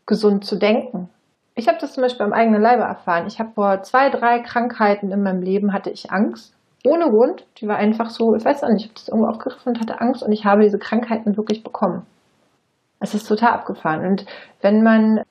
gesund 0.04 0.44
zu 0.44 0.56
denken. 0.56 1.08
Ich 1.54 1.68
habe 1.68 1.78
das 1.80 1.94
zum 1.94 2.02
Beispiel 2.02 2.26
am 2.26 2.34
eigenen 2.34 2.60
Leibe 2.60 2.82
erfahren. 2.82 3.26
Ich 3.26 3.38
habe 3.38 3.52
vor 3.54 3.82
zwei, 3.82 4.10
drei 4.10 4.40
Krankheiten 4.40 5.10
in 5.10 5.22
meinem 5.22 5.42
Leben 5.42 5.72
hatte 5.72 5.90
ich 5.90 6.10
Angst 6.12 6.55
ohne 6.86 7.10
Grund. 7.10 7.46
Die 7.58 7.68
war 7.68 7.76
einfach 7.76 8.10
so, 8.10 8.34
ich 8.34 8.44
weiß 8.44 8.62
auch 8.64 8.68
nicht, 8.68 8.84
ich 8.84 8.88
habe 8.88 8.94
das 8.94 9.08
irgendwo 9.08 9.28
aufgegriffen 9.28 9.74
und 9.74 9.80
hatte 9.80 10.00
Angst 10.00 10.22
und 10.22 10.32
ich 10.32 10.44
habe 10.44 10.62
diese 10.62 10.78
Krankheiten 10.78 11.36
wirklich 11.36 11.62
bekommen. 11.62 12.06
Es 13.00 13.14
ist 13.14 13.28
total 13.28 13.50
abgefahren. 13.50 14.06
Und 14.06 14.26
wenn 14.62 14.82
man 14.82 15.22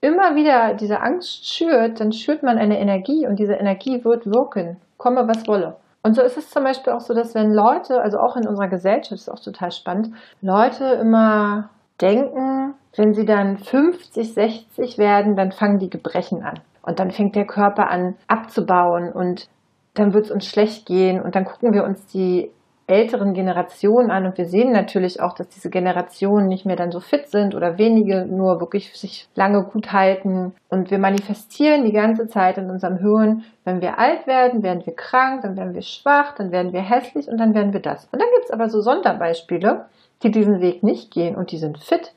immer 0.00 0.34
wieder 0.34 0.74
diese 0.74 1.00
Angst 1.00 1.46
schürt, 1.46 2.00
dann 2.00 2.12
schürt 2.12 2.42
man 2.42 2.58
eine 2.58 2.78
Energie 2.78 3.26
und 3.26 3.38
diese 3.38 3.54
Energie 3.54 4.04
wird 4.04 4.26
wirken, 4.26 4.76
komme 4.98 5.26
was 5.26 5.46
wolle. 5.48 5.76
Und 6.02 6.16
so 6.16 6.22
ist 6.22 6.36
es 6.36 6.50
zum 6.50 6.64
Beispiel 6.64 6.92
auch 6.92 7.00
so, 7.00 7.14
dass 7.14 7.34
wenn 7.34 7.52
Leute, 7.52 8.00
also 8.00 8.18
auch 8.18 8.36
in 8.36 8.46
unserer 8.46 8.68
Gesellschaft, 8.68 9.12
ist 9.12 9.30
auch 9.30 9.38
total 9.38 9.70
spannend, 9.70 10.10
Leute 10.40 10.84
immer 10.84 11.70
denken, 12.00 12.74
wenn 12.96 13.14
sie 13.14 13.24
dann 13.24 13.56
50, 13.56 14.34
60 14.34 14.98
werden, 14.98 15.36
dann 15.36 15.52
fangen 15.52 15.78
die 15.78 15.90
Gebrechen 15.90 16.42
an. 16.42 16.58
Und 16.82 16.98
dann 16.98 17.12
fängt 17.12 17.36
der 17.36 17.46
Körper 17.46 17.88
an 17.88 18.16
abzubauen 18.26 19.12
und 19.12 19.48
dann 19.94 20.14
wird 20.14 20.26
es 20.26 20.30
uns 20.30 20.46
schlecht 20.46 20.86
gehen 20.86 21.20
und 21.20 21.34
dann 21.34 21.44
gucken 21.44 21.72
wir 21.72 21.84
uns 21.84 22.06
die 22.06 22.50
älteren 22.86 23.32
Generationen 23.32 24.10
an 24.10 24.26
und 24.26 24.36
wir 24.36 24.46
sehen 24.46 24.72
natürlich 24.72 25.20
auch, 25.20 25.34
dass 25.34 25.48
diese 25.48 25.70
Generationen 25.70 26.48
nicht 26.48 26.66
mehr 26.66 26.76
dann 26.76 26.90
so 26.90 27.00
fit 27.00 27.28
sind 27.28 27.54
oder 27.54 27.78
wenige 27.78 28.26
nur 28.26 28.60
wirklich 28.60 28.92
sich 28.98 29.28
lange 29.34 29.62
gut 29.64 29.92
halten 29.92 30.54
und 30.68 30.90
wir 30.90 30.98
manifestieren 30.98 31.84
die 31.84 31.92
ganze 31.92 32.26
Zeit 32.26 32.58
in 32.58 32.70
unserem 32.70 32.98
Hirn, 32.98 33.44
wenn 33.64 33.80
wir 33.80 33.98
alt 33.98 34.26
werden, 34.26 34.62
werden 34.62 34.84
wir 34.84 34.94
krank, 34.94 35.42
dann 35.42 35.56
werden 35.56 35.74
wir 35.74 35.82
schwach, 35.82 36.34
dann 36.34 36.50
werden 36.50 36.72
wir 36.72 36.82
hässlich 36.82 37.28
und 37.28 37.38
dann 37.38 37.54
werden 37.54 37.72
wir 37.72 37.80
das. 37.80 38.08
Und 38.10 38.20
dann 38.20 38.28
gibt 38.34 38.46
es 38.46 38.50
aber 38.50 38.68
so 38.68 38.80
Sonderbeispiele, 38.80 39.86
die 40.22 40.30
diesen 40.30 40.60
Weg 40.60 40.82
nicht 40.82 41.12
gehen 41.12 41.36
und 41.36 41.52
die 41.52 41.58
sind 41.58 41.78
fit, 41.78 42.12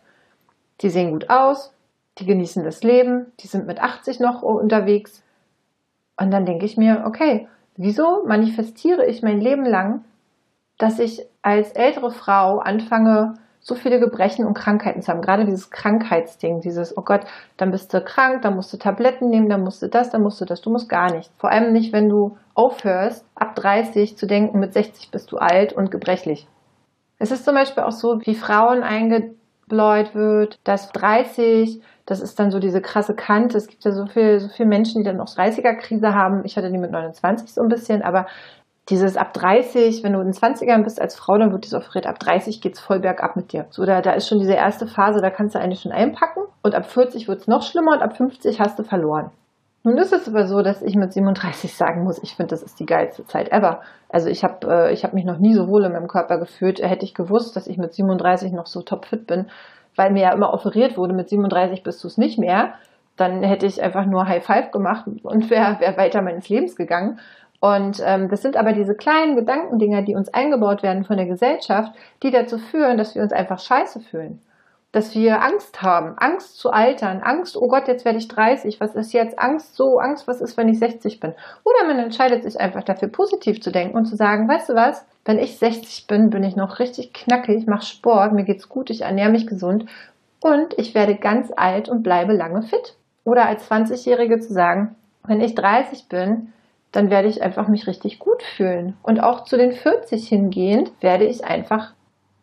die 0.82 0.90
sehen 0.90 1.12
gut 1.12 1.30
aus, 1.30 1.74
die 2.18 2.26
genießen 2.26 2.64
das 2.64 2.84
Leben, 2.84 3.28
die 3.40 3.48
sind 3.48 3.68
mit 3.68 3.82
80 3.82 4.20
noch 4.20 4.42
unterwegs. 4.42 5.22
Und 6.18 6.32
dann 6.32 6.46
denke 6.46 6.66
ich 6.66 6.78
mir, 6.78 7.04
okay, 7.06 7.48
Wieso 7.78 8.24
manifestiere 8.26 9.06
ich 9.06 9.22
mein 9.22 9.40
Leben 9.40 9.66
lang, 9.66 10.04
dass 10.78 11.00
ich 11.00 11.22
als 11.42 11.72
ältere 11.72 12.12
Frau 12.12 12.60
anfange, 12.60 13.34
so 13.66 13.74
viele 13.74 14.00
Gebrechen 14.00 14.46
und 14.46 14.54
Krankheiten 14.54 15.02
zu 15.02 15.12
haben. 15.12 15.22
Gerade 15.22 15.46
dieses 15.46 15.72
Krankheitsding, 15.72 16.60
dieses, 16.60 16.96
oh 16.96 17.02
Gott, 17.02 17.22
dann 17.58 17.72
bist 17.72 17.92
du 17.94 18.02
krank, 18.02 18.44
dann 18.44 18.56
musst 18.56 18.72
du 18.72 18.78
Tabletten 18.78 19.30
nehmen, 19.30 19.50
dann 19.50 19.64
musst 19.64 19.82
du 19.82 19.88
das, 19.88 20.12
dann 20.12 20.22
musst 20.22 20.40
du 20.40 20.46
das. 20.46 20.62
Du 20.62 20.70
musst 20.70 20.88
gar 20.88 21.12
nicht. 21.12 21.32
Vor 21.40 21.50
allem 21.50 21.74
nicht, 21.74 21.92
wenn 21.92 22.08
du 22.08 22.38
aufhörst, 22.54 23.26
ab 23.34 23.56
30 23.56 24.18
zu 24.18 24.28
denken, 24.28 24.60
mit 24.60 24.74
60 24.74 25.10
bist 25.10 25.32
du 25.32 25.38
alt 25.38 25.74
und 25.74 25.90
gebrechlich. 25.90 26.48
Es 27.18 27.32
ist 27.32 27.44
zum 27.44 27.56
Beispiel 27.56 27.84
auch 27.84 27.92
so, 27.92 28.20
wie 28.24 28.36
Frauen 28.36 28.84
eingebläut 29.66 30.16
wird, 30.16 30.60
dass 30.64 30.92
30 30.92 31.82
das 32.08 32.22
ist 32.22 32.40
dann 32.40 32.52
so 32.52 32.60
diese 32.60 32.82
krasse 32.82 33.16
Kante. 33.16 33.58
Es 33.58 33.66
gibt 33.66 33.84
ja 33.84 33.92
so 33.92 34.06
viel, 34.06 34.40
so 34.40 34.48
viele 34.48 34.70
Menschen, 34.70 35.02
die 35.02 35.06
dann 35.06 35.20
auch 35.20 35.26
30er-Krise 35.26 36.14
haben. 36.14 36.44
Ich 36.46 36.56
hatte 36.56 36.72
die 36.72 36.78
mit 36.78 36.92
29 36.92 37.52
so 37.52 37.64
ein 37.64 37.68
bisschen, 37.68 38.04
aber 38.04 38.28
dieses 38.90 39.18
ab 39.18 39.34
30, 39.34 40.04
wenn 40.04 40.14
du 40.14 40.20
in 40.20 40.32
20ern 40.32 40.84
bist 40.84 41.02
als 41.02 41.16
Frau, 41.16 41.36
dann 41.40 41.52
wird 41.52 41.66
dir 41.66 41.82
verrät, 41.82 42.06
ab 42.06 42.20
30 42.20 42.62
geht's 42.62 42.80
voll 42.80 43.00
bergab 43.00 43.36
mit 43.36 43.52
dir. 43.54 43.66
So, 43.72 43.86
da, 43.86 44.02
da 44.02 44.12
ist 44.12 44.28
schon 44.28 44.38
diese 44.38 44.54
erste 44.54 44.86
Phase, 44.86 45.20
da 45.20 45.32
kannst 45.32 45.56
du 45.56 45.60
eigentlich 45.60 45.82
schon 45.82 45.92
einpacken 45.92 46.44
Und 46.62 46.76
ab 46.76 46.86
40 46.86 47.28
wird 47.28 47.42
es 47.42 47.48
noch 47.48 47.64
schlimmer 47.64 47.94
und 47.94 48.04
ab 48.04 48.16
50 48.16 48.60
hast 48.60 48.78
du 48.78 48.84
verloren. 48.84 49.32
Nun 49.86 50.00
ist 50.00 50.12
es 50.12 50.28
aber 50.28 50.48
so, 50.48 50.64
dass 50.64 50.82
ich 50.82 50.96
mit 50.96 51.14
37 51.14 51.72
sagen 51.76 52.04
muss, 52.04 52.18
ich 52.24 52.36
finde, 52.36 52.50
das 52.50 52.64
ist 52.64 52.80
die 52.80 52.88
geilste 52.88 53.24
Zeit 53.28 53.52
ever. 53.52 53.82
Also 54.10 54.30
ich 54.30 54.44
habe 54.44 54.90
äh, 54.90 54.96
hab 54.96 55.14
mich 55.14 55.26
noch 55.26 55.38
nie 55.38 55.54
so 55.54 55.68
wohl 55.68 55.86
in 55.86 55.92
meinem 55.92 56.08
Körper 56.08 56.40
gefühlt. 56.40 56.82
Hätte 56.82 57.06
ich 57.06 57.14
gewusst, 57.14 57.56
dass 57.56 57.68
ich 57.68 57.78
mit 57.78 57.94
37 57.94 58.52
noch 58.52 58.66
so 58.66 58.82
topfit 58.82 59.28
bin, 59.28 59.46
weil 59.96 60.12
mir 60.12 60.24
ja 60.24 60.34
immer 60.34 60.52
offeriert 60.52 60.98
wurde, 60.98 61.14
mit 61.14 61.30
37 61.30 61.84
bist 61.84 62.04
du 62.04 62.08
es 62.08 62.18
nicht 62.18 62.40
mehr, 62.40 62.74
dann 63.16 63.44
hätte 63.44 63.68
ich 63.68 63.84
einfach 63.84 64.08
nur 64.08 64.28
High 64.28 64.44
Five 64.44 64.72
gemacht 64.72 65.06
und 65.22 65.52
wäre 65.52 65.80
wär 65.80 65.96
weiter 65.98 66.24
meines 66.24 66.50
Lebens 66.50 66.76
gegangen. 66.76 67.20
Und 67.60 68.02
ähm, 68.04 68.28
das 68.28 68.42
sind 68.42 68.58
aber 68.58 68.74
diese 68.74 68.96
kleinen 68.96 69.36
Gedankendinger, 69.36 70.02
die 70.02 70.16
uns 70.16 70.34
eingebaut 70.34 70.82
werden 70.82 71.04
von 71.04 71.18
der 71.18 71.28
Gesellschaft, 71.28 71.94
die 72.24 72.32
dazu 72.32 72.58
führen, 72.58 72.98
dass 72.98 73.14
wir 73.14 73.22
uns 73.22 73.32
einfach 73.32 73.60
scheiße 73.60 74.00
fühlen 74.00 74.42
dass 74.96 75.14
wir 75.14 75.42
Angst 75.42 75.82
haben, 75.82 76.18
Angst 76.18 76.58
zu 76.58 76.72
altern, 76.72 77.22
Angst, 77.22 77.58
oh 77.58 77.68
Gott, 77.68 77.90
jetzt 77.90 78.06
werde 78.06 78.18
ich 78.18 78.30
30, 78.30 78.80
was 78.80 78.96
ist 78.96 79.12
jetzt 79.12 79.38
Angst 79.38 79.76
so, 79.76 80.00
Angst, 80.00 80.26
was 80.26 80.40
ist, 80.40 80.56
wenn 80.56 80.70
ich 80.70 80.80
60 80.80 81.20
bin? 81.20 81.34
Oder 81.66 81.86
man 81.86 82.00
entscheidet 82.00 82.44
sich 82.44 82.58
einfach 82.62 82.82
dafür, 82.82 83.10
positiv 83.10 83.62
zu 83.62 83.74
denken 83.74 83.98
und 83.98 84.06
zu 84.06 84.16
sagen, 84.16 84.48
weißt 84.48 84.70
du 84.70 84.76
was, 84.76 85.06
wenn 85.26 85.38
ich 85.38 85.58
60 85.58 86.08
bin, 86.08 86.30
bin 86.30 86.46
ich 86.46 86.56
noch 86.56 86.80
richtig 86.80 87.12
knackig, 87.12 87.68
mache 87.68 87.86
Sport, 87.86 88.32
mir 88.32 88.46
geht's 88.46 88.70
gut, 88.70 88.90
ich 88.90 89.02
ernähre 89.02 89.32
mich 89.32 89.48
gesund 89.48 89.86
und 90.40 90.74
ich 90.78 90.96
werde 90.96 91.16
ganz 91.16 91.52
alt 91.54 91.90
und 91.90 92.02
bleibe 92.02 92.32
lange 92.32 92.64
fit. 92.64 92.96
Oder 93.26 93.48
als 93.48 93.70
20-Jährige 93.70 94.40
zu 94.40 94.54
sagen, 94.54 94.96
wenn 95.28 95.42
ich 95.42 95.56
30 95.56 96.08
bin, 96.08 96.54
dann 96.94 97.10
werde 97.10 97.28
ich 97.28 97.44
einfach 97.44 97.68
mich 97.68 97.86
richtig 97.86 98.20
gut 98.20 98.42
fühlen. 98.44 98.96
Und 99.04 99.20
auch 99.20 99.44
zu 99.44 99.58
den 99.58 99.74
40 99.74 100.30
hingehend 100.30 100.94
werde 101.02 101.26
ich 101.26 101.44
einfach 101.44 101.92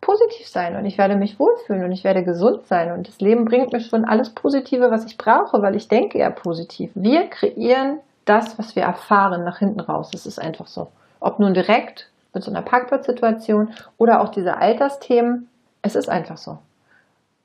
positiv 0.02 0.46
sein 0.46 0.76
und 0.76 0.84
ich 0.84 0.98
werde 0.98 1.16
mich 1.16 1.38
wohlfühlen 1.38 1.84
und 1.84 1.92
ich 1.92 2.04
werde 2.04 2.22
gesund 2.22 2.66
sein 2.66 2.92
und 2.92 3.08
das 3.08 3.20
Leben 3.20 3.46
bringt 3.46 3.72
mir 3.72 3.80
schon 3.80 4.04
alles 4.04 4.30
Positive, 4.30 4.90
was 4.90 5.06
ich 5.06 5.16
brauche, 5.16 5.62
weil 5.62 5.76
ich 5.76 5.88
denke 5.88 6.18
ja 6.18 6.28
positiv. 6.28 6.90
Wir 6.94 7.28
kreieren 7.30 8.00
das, 8.26 8.58
was 8.58 8.76
wir 8.76 8.82
erfahren, 8.82 9.44
nach 9.44 9.58
hinten 9.58 9.80
raus. 9.80 10.10
Das 10.10 10.26
ist 10.26 10.38
einfach 10.38 10.66
so. 10.66 10.88
Ob 11.20 11.38
nun 11.38 11.54
direkt 11.54 12.10
mit 12.34 12.42
so 12.42 12.50
einer 12.50 12.62
Parkplatzsituation 12.62 13.72
oder 13.96 14.20
auch 14.20 14.28
diese 14.28 14.58
Altersthemen, 14.58 15.48
es 15.82 15.94
ist 15.94 16.08
einfach 16.08 16.36
so. 16.36 16.58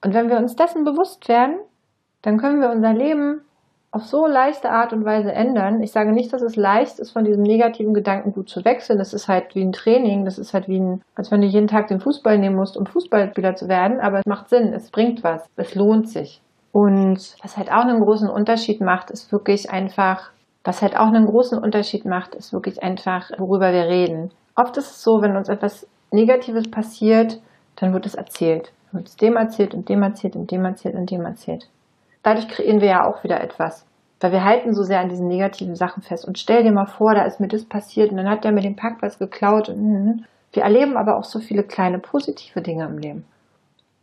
Und 0.04 0.14
wenn 0.14 0.30
wir 0.30 0.38
uns 0.38 0.56
dessen 0.56 0.84
bewusst 0.84 1.30
werden, 1.30 1.58
dann 2.24 2.38
können 2.38 2.60
wir 2.60 2.72
unser 2.72 2.94
Leben 2.94 3.42
auf 3.92 4.04
so 4.04 4.28
leichte 4.28 4.70
Art 4.70 4.94
und 4.94 5.06
Weise 5.06 5.32
ändern. 5.32 5.82
Ich 5.82 5.92
sage 5.92 6.12
nicht, 6.12 6.34
dass 6.34 6.42
es 6.42 6.56
leicht 6.56 7.00
ist, 7.00 7.12
von 7.12 7.24
diesem 7.24 7.42
negativen 7.42 7.94
Gedankengut 7.94 8.50
zu 8.50 8.64
wechseln. 8.66 9.00
Das 9.00 9.14
ist 9.14 9.28
halt 9.28 9.56
wie 9.56 9.64
ein 9.64 9.72
Training. 9.72 10.26
Das 10.26 10.38
ist 10.38 10.54
halt 10.54 10.68
wie 10.68 10.80
ein, 10.80 11.02
als 11.16 11.32
wenn 11.32 11.42
du 11.42 11.48
jeden 11.48 11.68
Tag 11.68 11.88
den 11.88 12.00
Fußball 12.00 12.38
nehmen 12.38 12.56
musst, 12.56 12.78
um 12.78 12.86
Fußballspieler 12.86 13.56
zu 13.56 13.68
werden. 13.68 14.00
Aber 14.00 14.20
es 14.20 14.26
macht 14.26 14.50
Sinn. 14.50 14.74
Es 14.74 14.92
bringt 14.92 15.24
was. 15.24 15.46
Es 15.56 15.74
lohnt 15.74 16.10
sich. 16.10 16.42
Und 16.72 17.36
was 17.42 17.58
halt 17.58 17.72
auch 17.72 17.86
einen 17.86 18.02
großen 18.02 18.30
Unterschied 18.30 18.82
macht, 18.82 19.10
ist 19.10 19.32
wirklich 19.32 19.72
einfach, 19.72 20.32
was 20.64 20.82
halt 20.82 20.98
auch 20.98 21.08
einen 21.08 21.26
großen 21.26 21.58
Unterschied 21.58 22.06
macht, 22.06 22.36
ist 22.36 22.54
wirklich 22.54 22.84
einfach, 22.84 23.32
worüber 23.38 23.72
wir 23.72 23.88
reden. 23.88 24.32
Oft 24.56 24.76
ist 24.78 24.92
es 24.92 25.02
so, 25.02 25.22
wenn 25.22 25.38
uns 25.38 25.50
etwas 25.50 25.88
Negatives 26.12 26.70
passiert, 26.70 27.40
dann 27.78 27.94
wird 27.94 28.06
es 28.06 28.16
erzählt. 28.16 28.74
Dann 28.92 29.00
wird 29.00 29.08
es 29.08 29.16
dem 29.16 29.38
erzählt 29.38 29.74
und 29.74 29.88
dem 29.90 30.04
erzählt 30.04 30.36
und 30.36 30.52
dem 30.52 30.66
erzählt 30.66 30.96
und 30.96 31.10
dem 31.10 31.26
erzählt. 31.26 31.70
Dadurch 32.28 32.50
kreieren 32.50 32.82
wir 32.82 32.90
ja 32.90 33.06
auch 33.06 33.24
wieder 33.24 33.40
etwas. 33.40 33.86
Weil 34.20 34.34
wir 34.34 34.44
halten 34.44 34.74
so 34.74 34.84
sehr 34.84 35.00
an 35.00 35.08
diesen 35.08 35.30
negativen 35.30 35.78
Sachen 35.78 36.04
fest. 36.04 36.28
Und 36.28 36.38
stell 36.38 36.62
dir 36.62 36.74
mal 36.74 36.86
vor, 36.86 37.16
da 37.16 37.24
ist 37.24 37.40
mir 37.40 37.48
das 37.48 37.64
passiert 37.64 38.12
und 38.12 38.18
dann 38.18 38.30
hat 38.30 38.44
der 38.44 38.52
mir 38.52 38.60
den 38.60 38.76
Parkplatz 38.76 39.18
geklaut. 39.18 39.70
Und, 39.70 39.82
mhm. 39.82 40.26
wir 40.52 40.64
erleben 40.64 40.98
aber 40.98 41.16
auch 41.16 41.24
so 41.24 41.40
viele 41.40 41.64
kleine 41.64 42.00
positive 42.00 42.62
Dinge 42.62 42.84
im 42.84 42.98
Leben. 42.98 43.26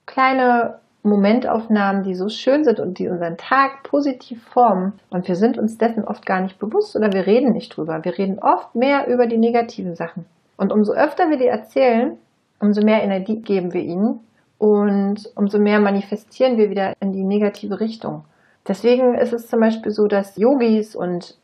Kleine 0.07 0.78
Momentaufnahmen, 1.02 2.02
die 2.02 2.14
so 2.14 2.31
schön 2.31 2.64
sind 2.64 2.81
und 2.81 2.99
die 2.99 3.09
unseren 3.09 3.37
Tag 3.37 3.83
positiv 3.83 4.43
formen. 4.43 4.95
Und 5.11 5.28
wir 5.28 5.37
sind 5.37 5.59
uns 5.59 5.76
dessen 5.76 6.02
oft 6.02 6.25
gar 6.25 6.40
nicht 6.40 6.59
bewusst 6.59 6.97
oder 6.97 7.12
wir 7.12 7.26
reden 7.26 7.52
nicht 7.52 7.76
drüber. 7.76 8.07
Wir 8.07 8.16
reden 8.16 8.38
oft 8.38 8.75
mehr 8.75 9.07
über 9.07 9.26
die 9.26 9.37
negativen 9.37 9.97
Sachen. 9.97 10.25
Und 10.57 10.73
umso 10.73 10.95
öfter 10.95 11.28
wir 11.28 11.37
die 11.37 11.47
erzählen, 11.47 12.16
umso 12.59 12.81
mehr 12.81 13.02
Energie 13.02 13.43
geben 13.43 13.75
wir 13.75 13.83
ihnen 13.83 14.20
und 14.64 15.31
umso 15.35 15.59
mehr 15.59 15.79
manifestieren 15.79 16.57
wir 16.57 16.70
wieder 16.70 16.94
in 16.98 17.12
die 17.12 17.22
negative 17.22 17.81
Richtung. 17.81 18.24
Deswegen 18.66 19.14
ist 19.14 19.35
es 19.35 19.46
zum 19.46 19.61
Beispiel 19.61 19.92
so, 19.92 20.07
dass 20.07 20.38
Yogis 20.38 20.96
und 20.96 21.37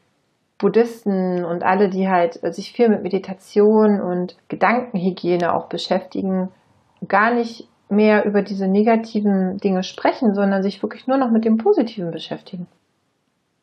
Buddhisten 0.57 1.45
und 1.45 1.63
alle, 1.63 1.91
die 1.91 2.09
halt 2.09 2.41
sich 2.55 2.73
viel 2.73 2.89
mit 2.89 3.03
Meditation 3.03 4.01
und 4.01 4.37
Gedankenhygiene 4.49 5.55
auch 5.55 5.67
beschäftigen, 5.67 6.49
gar 7.09 7.35
nicht 7.35 7.69
mehr 7.91 8.25
über 8.25 8.41
diese 8.41 8.67
negativen 8.67 9.59
Dinge 9.59 9.83
sprechen, 9.83 10.33
sondern 10.33 10.63
sich 10.63 10.83
wirklich 10.83 11.07
nur 11.07 11.19
noch 11.19 11.31
mit 11.31 11.45
dem 11.45 11.59
Positiven 11.59 12.13
beschäftigen. 12.13 12.69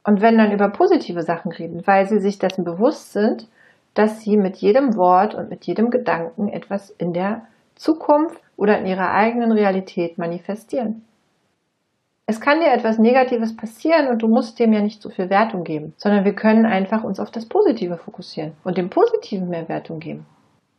Und 0.04 0.22
wenn 0.22 0.38
dann 0.38 0.52
über 0.52 0.70
positive 0.70 1.24
Sachen 1.24 1.52
reden, 1.52 1.82
weil 1.88 2.06
sie 2.06 2.20
sich 2.20 2.38
dessen 2.38 2.64
bewusst 2.64 3.12
sind, 3.12 3.48
dass 3.96 4.22
sie 4.22 4.38
mit 4.38 4.58
jedem 4.58 4.96
Wort 4.96 5.34
und 5.34 5.50
mit 5.50 5.66
jedem 5.66 5.90
Gedanken 5.90 6.48
etwas 6.48 6.92
in 6.92 7.14
der 7.14 7.42
Zukunft 7.78 8.42
oder 8.58 8.80
in 8.80 8.86
ihrer 8.86 9.12
eigenen 9.12 9.52
Realität 9.52 10.18
manifestieren. 10.18 11.04
Es 12.30 12.42
kann 12.42 12.60
dir 12.60 12.74
etwas 12.74 12.98
Negatives 12.98 13.56
passieren 13.56 14.10
und 14.10 14.22
du 14.22 14.28
musst 14.28 14.60
dem 14.60 14.74
ja 14.74 14.82
nicht 14.82 15.02
so 15.02 15.10
viel 15.10 15.30
Wertung 15.30 15.64
geben, 15.64 15.94
sondern 15.96 16.26
wir 16.26 16.34
können 16.34 16.66
einfach 16.66 17.06
uns 17.06 17.22
auf 17.22 17.32
das 17.32 17.46
Positive 17.46 17.96
fokussieren 17.96 18.52
und 18.66 18.78
dem 18.78 18.90
Positiven 18.90 19.48
mehr 19.48 19.70
Wertung 19.70 20.02
geben. 20.02 20.26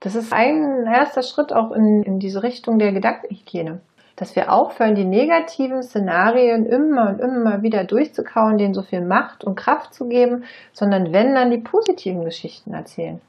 Das 0.01 0.15
ist 0.15 0.33
ein 0.33 0.87
erster 0.87 1.23
Schritt 1.23 1.53
auch 1.53 1.73
in, 1.73 2.03
in 2.03 2.19
diese 2.19 2.43
Richtung 2.43 2.79
der 2.79 2.93
Gedankenhygiene. 2.93 3.81
Dass 4.15 4.37
wir 4.37 4.53
aufhören, 4.53 4.95
die 4.95 5.05
negativen 5.05 5.83
Szenarien 5.83 6.67
immer 6.67 7.09
und 7.09 7.21
immer 7.21 7.63
wieder 7.63 7.85
durchzukauen, 7.85 8.59
denen 8.59 8.75
so 8.75 8.83
viel 8.83 9.01
Macht 9.01 9.43
und 9.45 9.55
Kraft 9.55 9.95
zu 9.95 10.09
geben, 10.09 10.45
sondern 10.73 11.13
wenn 11.13 11.35
dann 11.35 11.51
die 11.51 11.59
positiven 11.59 12.25
Geschichten 12.25 12.75
erzählen. 12.75 13.21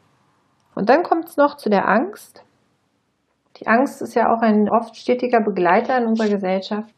Und 0.76 0.90
dann 0.90 1.04
kommt 1.04 1.26
es 1.26 1.38
noch 1.38 1.58
zu 1.58 1.70
der 1.70 1.88
Angst. 1.88 2.44
Die 3.60 3.68
Angst 3.68 4.02
ist 4.02 4.16
ja 4.16 4.34
auch 4.34 4.42
ein 4.42 4.70
oft 4.70 4.96
stetiger 4.96 5.42
Begleiter 5.42 5.98
in 5.98 6.06
unserer 6.06 6.30
Gesellschaft. 6.30 6.94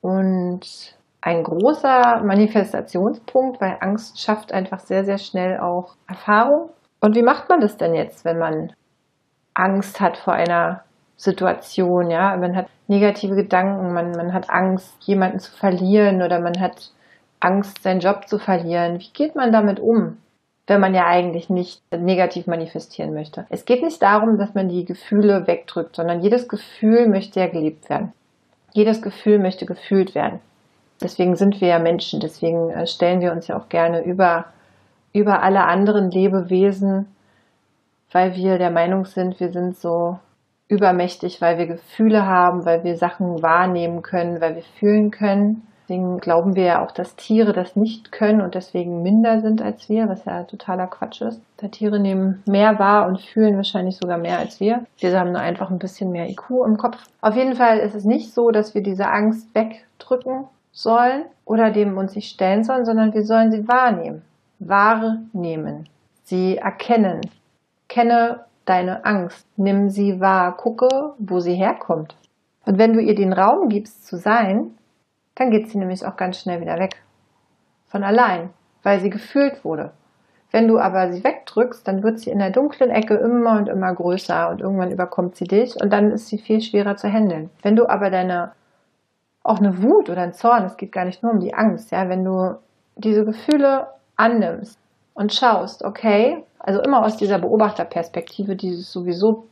Und 0.00 0.96
ein 1.20 1.42
großer 1.42 2.22
Manifestationspunkt, 2.24 3.60
weil 3.60 3.76
Angst 3.80 4.20
schafft 4.20 4.52
einfach 4.52 4.80
sehr, 4.80 5.04
sehr 5.04 5.18
schnell 5.18 5.58
auch 5.58 5.94
Erfahrung. 6.08 6.70
Und 7.00 7.16
wie 7.16 7.22
macht 7.22 7.48
man 7.48 7.60
das 7.60 7.76
denn 7.76 7.94
jetzt, 7.94 8.24
wenn 8.24 8.38
man 8.38 8.72
Angst 9.54 10.00
hat 10.00 10.16
vor 10.16 10.34
einer 10.34 10.84
Situation, 11.16 12.10
ja? 12.10 12.36
Man 12.36 12.56
hat 12.56 12.66
negative 12.86 13.34
Gedanken, 13.34 13.92
man, 13.92 14.12
man 14.12 14.32
hat 14.32 14.48
Angst, 14.50 14.94
jemanden 15.00 15.40
zu 15.40 15.50
verlieren 15.50 16.22
oder 16.22 16.40
man 16.40 16.60
hat 16.60 16.92
Angst, 17.40 17.82
seinen 17.82 18.00
Job 18.00 18.28
zu 18.28 18.38
verlieren. 18.38 19.00
Wie 19.00 19.10
geht 19.12 19.34
man 19.34 19.52
damit 19.52 19.80
um? 19.80 20.18
Wenn 20.68 20.80
man 20.80 20.94
ja 20.94 21.06
eigentlich 21.06 21.48
nicht 21.50 21.82
negativ 21.90 22.46
manifestieren 22.46 23.14
möchte. 23.14 23.46
Es 23.48 23.64
geht 23.64 23.82
nicht 23.82 24.02
darum, 24.02 24.38
dass 24.38 24.54
man 24.54 24.68
die 24.68 24.84
Gefühle 24.84 25.46
wegdrückt, 25.46 25.96
sondern 25.96 26.20
jedes 26.20 26.46
Gefühl 26.46 27.08
möchte 27.08 27.40
ja 27.40 27.48
gelebt 27.48 27.88
werden. 27.88 28.12
Jedes 28.72 29.00
Gefühl 29.00 29.38
möchte 29.38 29.64
gefühlt 29.64 30.14
werden. 30.14 30.40
Deswegen 31.02 31.36
sind 31.36 31.60
wir 31.60 31.68
ja 31.68 31.78
Menschen, 31.78 32.20
deswegen 32.20 32.70
äh, 32.70 32.86
stellen 32.86 33.20
wir 33.20 33.32
uns 33.32 33.46
ja 33.46 33.58
auch 33.58 33.68
gerne 33.68 34.04
über, 34.04 34.46
über 35.12 35.42
alle 35.42 35.64
anderen 35.64 36.10
Lebewesen, 36.10 37.06
weil 38.12 38.34
wir 38.34 38.58
der 38.58 38.70
Meinung 38.70 39.04
sind, 39.04 39.40
wir 39.40 39.50
sind 39.50 39.76
so 39.76 40.18
übermächtig, 40.68 41.40
weil 41.40 41.56
wir 41.56 41.66
Gefühle 41.66 42.26
haben, 42.26 42.66
weil 42.66 42.84
wir 42.84 42.96
Sachen 42.96 43.42
wahrnehmen 43.42 44.02
können, 44.02 44.40
weil 44.40 44.56
wir 44.56 44.64
fühlen 44.78 45.10
können. 45.10 45.66
Deswegen 45.88 46.18
glauben 46.18 46.54
wir 46.54 46.64
ja 46.64 46.84
auch, 46.84 46.90
dass 46.90 47.16
Tiere 47.16 47.54
das 47.54 47.74
nicht 47.74 48.12
können 48.12 48.42
und 48.42 48.54
deswegen 48.54 49.02
minder 49.02 49.40
sind 49.40 49.62
als 49.62 49.88
wir, 49.88 50.06
was 50.06 50.26
ja 50.26 50.42
totaler 50.42 50.86
Quatsch 50.86 51.22
ist. 51.22 51.40
Da 51.56 51.68
Tiere 51.68 51.98
nehmen 51.98 52.42
mehr 52.46 52.78
wahr 52.78 53.06
und 53.06 53.22
fühlen 53.22 53.56
wahrscheinlich 53.56 53.96
sogar 53.96 54.18
mehr 54.18 54.38
als 54.38 54.60
wir. 54.60 54.84
Wir 54.98 55.18
haben 55.18 55.32
nur 55.32 55.40
einfach 55.40 55.70
ein 55.70 55.78
bisschen 55.78 56.12
mehr 56.12 56.28
IQ 56.28 56.50
im 56.66 56.76
Kopf. 56.76 56.98
Auf 57.22 57.36
jeden 57.36 57.54
Fall 57.54 57.78
ist 57.78 57.94
es 57.94 58.04
nicht 58.04 58.34
so, 58.34 58.50
dass 58.50 58.74
wir 58.74 58.82
diese 58.82 59.08
Angst 59.08 59.54
wegdrücken 59.54 60.44
sollen 60.72 61.24
oder 61.46 61.70
dem 61.70 61.96
uns 61.96 62.14
nicht 62.14 62.30
stellen 62.30 62.64
sollen, 62.64 62.84
sondern 62.84 63.14
wir 63.14 63.24
sollen 63.24 63.50
sie 63.50 63.66
wahrnehmen. 63.66 64.20
Wahrnehmen. 64.58 65.88
Sie 66.22 66.58
erkennen. 66.58 67.22
Kenne 67.88 68.40
deine 68.66 69.06
Angst. 69.06 69.46
Nimm 69.56 69.88
sie 69.88 70.20
wahr. 70.20 70.54
Gucke, 70.54 71.14
wo 71.18 71.40
sie 71.40 71.54
herkommt. 71.54 72.14
Und 72.66 72.76
wenn 72.76 72.92
du 72.92 73.00
ihr 73.00 73.14
den 73.14 73.32
Raum 73.32 73.70
gibst 73.70 74.06
zu 74.06 74.18
sein, 74.18 74.72
dann 75.38 75.50
geht 75.50 75.70
sie 75.70 75.78
nämlich 75.78 76.04
auch 76.04 76.16
ganz 76.16 76.40
schnell 76.40 76.60
wieder 76.60 76.78
weg. 76.78 77.02
Von 77.86 78.02
allein, 78.02 78.50
weil 78.82 79.00
sie 79.00 79.10
gefühlt 79.10 79.64
wurde. 79.64 79.92
Wenn 80.50 80.66
du 80.66 80.78
aber 80.78 81.12
sie 81.12 81.22
wegdrückst, 81.22 81.86
dann 81.86 82.02
wird 82.02 82.18
sie 82.18 82.30
in 82.30 82.38
der 82.38 82.50
dunklen 82.50 82.90
Ecke 82.90 83.14
immer 83.14 83.58
und 83.58 83.68
immer 83.68 83.94
größer 83.94 84.48
und 84.48 84.60
irgendwann 84.60 84.90
überkommt 84.90 85.36
sie 85.36 85.44
dich 85.44 85.80
und 85.80 85.92
dann 85.92 86.10
ist 86.10 86.28
sie 86.28 86.38
viel 86.38 86.60
schwerer 86.60 86.96
zu 86.96 87.08
handeln. 87.12 87.50
Wenn 87.62 87.76
du 87.76 87.86
aber 87.86 88.10
deine, 88.10 88.52
auch 89.42 89.58
eine 89.58 89.82
Wut 89.82 90.08
oder 90.08 90.22
ein 90.22 90.32
Zorn, 90.32 90.64
es 90.64 90.76
geht 90.76 90.92
gar 90.92 91.04
nicht 91.04 91.22
nur 91.22 91.32
um 91.32 91.40
die 91.40 91.54
Angst, 91.54 91.92
ja, 91.92 92.08
wenn 92.08 92.24
du 92.24 92.56
diese 92.96 93.24
Gefühle 93.24 93.88
annimmst 94.16 94.78
und 95.14 95.34
schaust, 95.34 95.84
okay, 95.84 96.42
also 96.58 96.80
immer 96.80 97.04
aus 97.04 97.16
dieser 97.16 97.38
Beobachterperspektive, 97.38 98.56
die 98.56 98.72
sowieso 98.74 99.46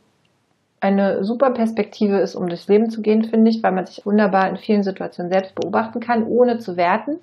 eine 0.79 1.23
super 1.23 1.51
Perspektive 1.51 2.17
ist, 2.17 2.35
um 2.35 2.47
durchs 2.47 2.67
Leben 2.67 2.89
zu 2.89 3.01
gehen, 3.01 3.23
finde 3.23 3.49
ich, 3.49 3.63
weil 3.63 3.71
man 3.71 3.85
sich 3.85 4.05
wunderbar 4.05 4.47
in 4.49 4.57
vielen 4.57 4.83
Situationen 4.83 5.31
selbst 5.31 5.55
beobachten 5.55 5.99
kann, 5.99 6.25
ohne 6.25 6.59
zu 6.59 6.77
werten. 6.77 7.17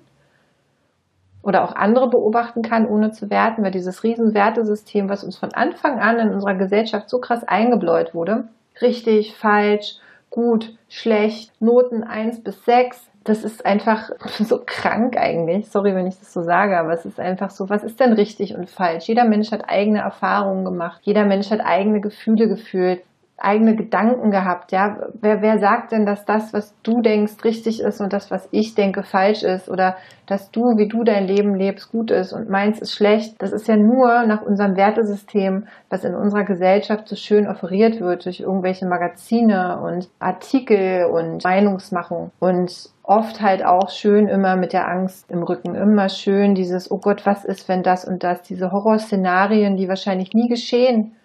Oder 1.41 1.63
auch 1.63 1.75
andere 1.75 2.09
beobachten 2.09 2.63
kann, 2.63 2.87
ohne 2.87 3.11
zu 3.11 3.29
werten, 3.29 3.63
weil 3.63 3.71
dieses 3.71 4.03
Riesenwertesystem, 4.03 5.09
was 5.09 5.23
uns 5.23 5.37
von 5.37 5.53
Anfang 5.53 5.99
an 5.99 6.19
in 6.19 6.33
unserer 6.33 6.55
Gesellschaft 6.55 7.09
so 7.09 7.19
krass 7.19 7.43
eingebläut 7.43 8.15
wurde, 8.15 8.45
richtig, 8.81 9.35
falsch, 9.35 9.97
gut, 10.31 10.75
schlecht, 10.89 11.51
Noten 11.61 12.03
1 12.03 12.43
bis 12.43 12.65
6, 12.65 13.09
das 13.23 13.43
ist 13.43 13.65
einfach 13.65 14.09
so 14.39 14.61
krank 14.65 15.17
eigentlich. 15.17 15.69
Sorry, 15.69 15.95
wenn 15.95 16.07
ich 16.07 16.17
das 16.19 16.33
so 16.33 16.41
sage, 16.41 16.77
aber 16.77 16.93
es 16.93 17.05
ist 17.05 17.19
einfach 17.19 17.51
so, 17.51 17.69
was 17.69 17.83
ist 17.83 17.99
denn 17.99 18.13
richtig 18.13 18.55
und 18.55 18.69
falsch? 18.69 19.05
Jeder 19.07 19.25
Mensch 19.25 19.51
hat 19.51 19.69
eigene 19.69 19.99
Erfahrungen 19.99 20.65
gemacht. 20.65 21.01
Jeder 21.03 21.25
Mensch 21.25 21.51
hat 21.51 21.61
eigene 21.63 22.01
Gefühle 22.01 22.47
gefühlt 22.47 23.01
eigene 23.37 23.75
Gedanken 23.75 24.31
gehabt, 24.31 24.71
ja. 24.71 24.97
Wer, 25.19 25.41
wer 25.41 25.59
sagt 25.59 25.91
denn, 25.91 26.05
dass 26.05 26.23
das, 26.25 26.53
was 26.53 26.73
du 26.83 27.01
denkst, 27.01 27.43
richtig 27.43 27.81
ist 27.81 27.99
und 27.99 28.13
das, 28.13 28.31
was 28.31 28.47
ich 28.51 28.75
denke, 28.75 29.03
falsch 29.03 29.43
ist 29.43 29.69
oder 29.69 29.97
dass 30.25 30.51
du, 30.51 30.77
wie 30.77 30.87
du 30.87 31.03
dein 31.03 31.27
Leben 31.27 31.53
lebst, 31.53 31.91
gut 31.91 32.11
ist 32.11 32.31
und 32.31 32.49
meins 32.49 32.79
ist 32.79 32.93
schlecht? 32.93 33.35
Das 33.39 33.51
ist 33.51 33.67
ja 33.67 33.75
nur 33.75 34.25
nach 34.25 34.41
unserem 34.41 34.77
Wertesystem, 34.77 35.67
was 35.89 36.05
in 36.05 36.15
unserer 36.15 36.45
Gesellschaft 36.45 37.09
so 37.09 37.15
schön 37.17 37.47
offeriert 37.47 37.99
wird 37.99 38.25
durch 38.25 38.39
irgendwelche 38.39 38.87
Magazine 38.87 39.81
und 39.81 40.09
Artikel 40.19 41.05
und 41.05 41.43
Meinungsmachung 41.43 42.31
und 42.39 42.89
oft 43.03 43.41
halt 43.41 43.65
auch 43.65 43.89
schön 43.89 44.27
immer 44.27 44.55
mit 44.55 44.71
der 44.71 44.87
Angst 44.87 45.29
im 45.29 45.43
Rücken, 45.43 45.75
immer 45.75 46.07
schön 46.07 46.55
dieses, 46.55 46.89
oh 46.89 46.99
Gott, 46.99 47.25
was 47.25 47.43
ist, 47.43 47.67
wenn 47.67 47.83
das 47.83 48.05
und 48.05 48.23
das, 48.23 48.41
diese 48.43 48.71
Horrorszenarien, 48.71 49.75
die 49.75 49.89
wahrscheinlich 49.89 50.33
nie 50.33 50.47
geschehen 50.47 51.15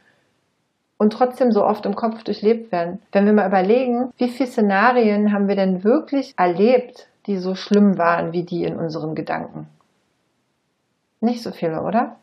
und 1.01 1.15
trotzdem 1.15 1.51
so 1.51 1.65
oft 1.65 1.87
im 1.87 1.97
Kopf 1.97 2.25
durchlebt 2.25 2.73
werden. 2.73 3.01
Wenn 3.11 3.25
wir 3.25 3.33
mal 3.33 3.49
überlegen, 3.49 4.13
wie 4.19 4.29
viele 4.29 4.51
Szenarien 4.51 5.33
haben 5.33 5.49
wir 5.49 5.57
denn 5.57 5.83
wirklich 5.83 6.35
erlebt, 6.37 7.09
die 7.25 7.39
so 7.39 7.55
schlimm 7.55 7.97
waren 7.97 8.35
wie 8.35 8.43
die 8.43 8.65
in 8.65 8.77
unseren 8.77 9.15
Gedanken? 9.15 9.67
Nicht 11.23 11.43
so 11.43 11.53
viele, 11.53 11.81
oder? 11.81 12.17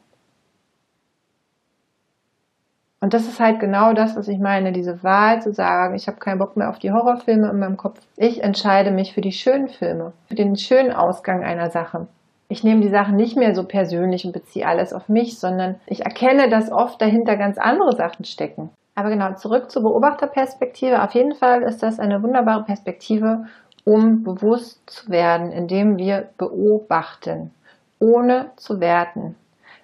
Und 3.02 3.16
das 3.16 3.28
ist 3.28 3.40
halt 3.40 3.60
genau 3.60 3.94
das, 3.94 4.16
was 4.16 4.28
ich 4.28 4.38
meine, 4.38 4.72
diese 4.72 5.02
Wahl 5.02 5.42
zu 5.42 5.54
sagen, 5.54 5.96
ich 5.96 6.08
habe 6.08 6.20
keinen 6.20 6.38
Bock 6.38 6.56
mehr 6.56 6.70
auf 6.70 6.78
die 6.78 6.92
Horrorfilme 6.92 7.50
in 7.50 7.58
meinem 7.58 7.78
Kopf. 7.78 8.00
Ich 8.16 8.44
entscheide 8.44 8.92
mich 8.92 9.12
für 9.12 9.22
die 9.22 9.32
schönen 9.32 9.70
Filme, 9.70 10.14
für 10.28 10.36
den 10.36 10.56
schönen 10.56 10.92
Ausgang 10.92 11.44
einer 11.44 11.72
Sache 11.72 12.08
ich 12.50 12.64
nehme 12.64 12.82
die 12.82 12.90
Sachen 12.90 13.16
nicht 13.16 13.36
mehr 13.36 13.54
so 13.54 13.64
persönlich 13.64 14.26
und 14.26 14.32
beziehe 14.32 14.66
alles 14.66 14.94
auf 14.94 15.10
mich, 15.10 15.40
sondern 15.40 15.76
ich 15.86 16.06
erkenne, 16.06 16.50
dass 16.50 16.72
oft 16.72 17.02
dahinter 17.02 17.36
ganz 17.36 17.58
andere 17.58 17.96
Sachen 17.96 18.26
stecken. 18.26 18.70
Aber 18.96 19.10
genau, 19.10 19.34
zurück 19.34 19.70
zur 19.70 19.84
Beobachterperspektive. 19.84 21.04
Auf 21.04 21.14
jeden 21.14 21.36
Fall 21.36 21.62
ist 21.64 21.84
das 21.84 22.00
eine 22.00 22.24
wunderbare 22.24 22.64
Perspektive, 22.64 23.46
um 23.84 24.24
bewusst 24.24 24.82
zu 24.90 25.10
werden, 25.10 25.52
indem 25.52 25.98
wir 25.98 26.30
beobachten, 26.38 27.52
ohne 28.00 28.52
zu 28.56 28.80
werten. 28.80 29.36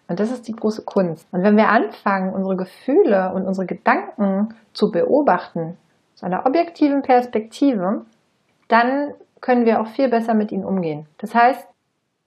Und 0.07 0.19
das 0.19 0.31
ist 0.31 0.47
die 0.47 0.55
große 0.55 0.83
Kunst. 0.83 1.27
Und 1.31 1.43
wenn 1.43 1.57
wir 1.57 1.69
anfangen, 1.69 2.33
unsere 2.33 2.55
Gefühle 2.55 3.33
und 3.33 3.45
unsere 3.45 3.67
Gedanken 3.67 4.55
zu 4.73 4.91
beobachten, 4.91 5.77
aus 6.15 6.23
einer 6.23 6.45
objektiven 6.45 7.01
Perspektive, 7.01 8.05
dann 8.67 9.13
können 9.41 9.65
wir 9.65 9.81
auch 9.81 9.87
viel 9.87 10.09
besser 10.09 10.33
mit 10.33 10.51
ihnen 10.51 10.65
umgehen. 10.65 11.05
Das 11.17 11.35
heißt, 11.35 11.67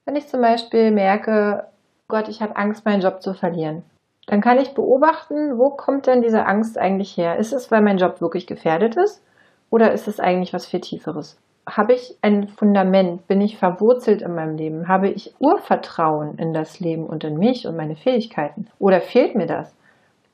wenn 0.07 0.15
ich 0.15 0.27
zum 0.27 0.39
Beispiel 0.39 0.89
merke, 0.91 1.65
Gott, 2.07 2.29
ich 2.29 2.41
habe 2.41 2.55
Angst, 2.55 2.85
meinen 2.85 3.01
Job 3.01 3.21
zu 3.21 3.33
verlieren, 3.33 3.83
dann 4.25 4.39
kann 4.39 4.57
ich 4.57 4.73
beobachten, 4.73 5.57
wo 5.57 5.69
kommt 5.69 6.07
denn 6.07 6.21
diese 6.21 6.45
Angst 6.45 6.77
eigentlich 6.77 7.17
her? 7.17 7.35
Ist 7.35 7.51
es, 7.51 7.69
weil 7.71 7.81
mein 7.81 7.97
Job 7.97 8.21
wirklich 8.21 8.47
gefährdet 8.47 8.95
ist? 8.95 9.21
Oder 9.69 9.91
ist 9.91 10.07
es 10.07 10.21
eigentlich 10.21 10.53
was 10.53 10.65
viel 10.65 10.79
Tieferes? 10.79 11.37
Habe 11.69 11.91
ich 11.91 12.17
ein 12.21 12.47
Fundament? 12.47 13.27
Bin 13.27 13.41
ich 13.41 13.57
verwurzelt 13.57 14.21
in 14.21 14.33
meinem 14.33 14.55
Leben? 14.55 14.87
Habe 14.87 15.09
ich 15.09 15.35
Urvertrauen 15.39 16.37
in 16.37 16.53
das 16.53 16.79
Leben 16.79 17.05
und 17.05 17.25
in 17.25 17.37
mich 17.37 17.67
und 17.67 17.75
meine 17.75 17.97
Fähigkeiten? 17.97 18.69
Oder 18.79 19.01
fehlt 19.01 19.35
mir 19.35 19.45
das? 19.45 19.75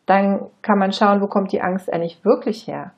Dann 0.05 0.51
kann 0.61 0.77
man 0.77 0.93
schauen, 0.93 1.19
wo 1.19 1.25
kommt 1.25 1.51
die 1.51 1.61
Angst 1.61 1.91
eigentlich 1.91 2.23
wirklich 2.23 2.67
her? 2.67 2.91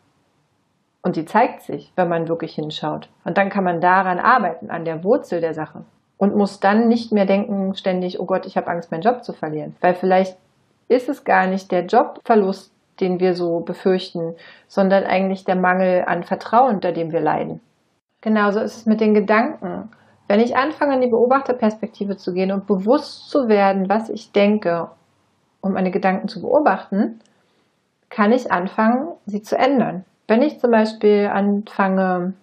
Und 1.03 1.15
die 1.15 1.23
zeigt 1.23 1.61
sich, 1.61 1.93
wenn 1.95 2.09
man 2.09 2.27
wirklich 2.27 2.55
hinschaut. 2.55 3.07
Und 3.23 3.37
dann 3.37 3.49
kann 3.49 3.63
man 3.63 3.79
daran 3.79 4.19
arbeiten, 4.19 4.69
an 4.69 4.83
der 4.83 5.05
Wurzel 5.05 5.39
der 5.39 5.53
Sache 5.53 5.85
und 6.17 6.35
muss 6.35 6.59
dann 6.59 6.87
nicht 6.87 7.11
mehr 7.11 7.25
denken 7.25 7.75
ständig, 7.75 8.19
oh 8.19 8.25
Gott, 8.25 8.45
ich 8.45 8.57
habe 8.57 8.67
Angst, 8.67 8.91
meinen 8.91 9.01
Job 9.01 9.23
zu 9.23 9.33
verlieren. 9.33 9.75
Weil 9.81 9.95
vielleicht 9.95 10.37
ist 10.87 11.09
es 11.09 11.23
gar 11.23 11.47
nicht 11.47 11.71
der 11.71 11.85
Jobverlust, 11.85 12.71
den 12.99 13.19
wir 13.19 13.33
so 13.33 13.59
befürchten, 13.59 14.35
sondern 14.67 15.03
eigentlich 15.03 15.43
der 15.43 15.55
Mangel 15.55 16.05
an 16.05 16.23
Vertrauen, 16.23 16.75
unter 16.75 16.91
dem 16.91 17.11
wir 17.11 17.19
leiden. 17.19 17.59
Genauso 18.21 18.59
ist 18.59 18.77
es 18.77 18.85
mit 18.85 19.01
den 19.01 19.13
Gedanken. 19.13 19.89
Wenn 20.27 20.39
ich 20.39 20.55
anfange, 20.55 20.95
in 20.95 21.01
die 21.01 21.07
Beobachterperspektive 21.07 22.17
zu 22.17 22.33
gehen 22.33 22.51
und 22.51 22.65
bewusst 22.65 23.29
zu 23.29 23.47
werden, 23.47 23.89
was 23.89 24.09
ich 24.09 24.31
denke, 24.31 24.87
um 25.61 25.73
meine 25.73 25.91
Gedanken 25.91 26.27
zu 26.27 26.41
beobachten, 26.41 27.19
kann 28.09 28.31
ich 28.31 28.51
anfangen, 28.51 29.09
sie 29.25 29.41
zu 29.41 29.57
ändern. 29.57 30.05
Wenn 30.27 30.41
ich 30.41 30.59
zum 30.59 30.71
Beispiel 30.71 31.29
anfange 31.31 32.33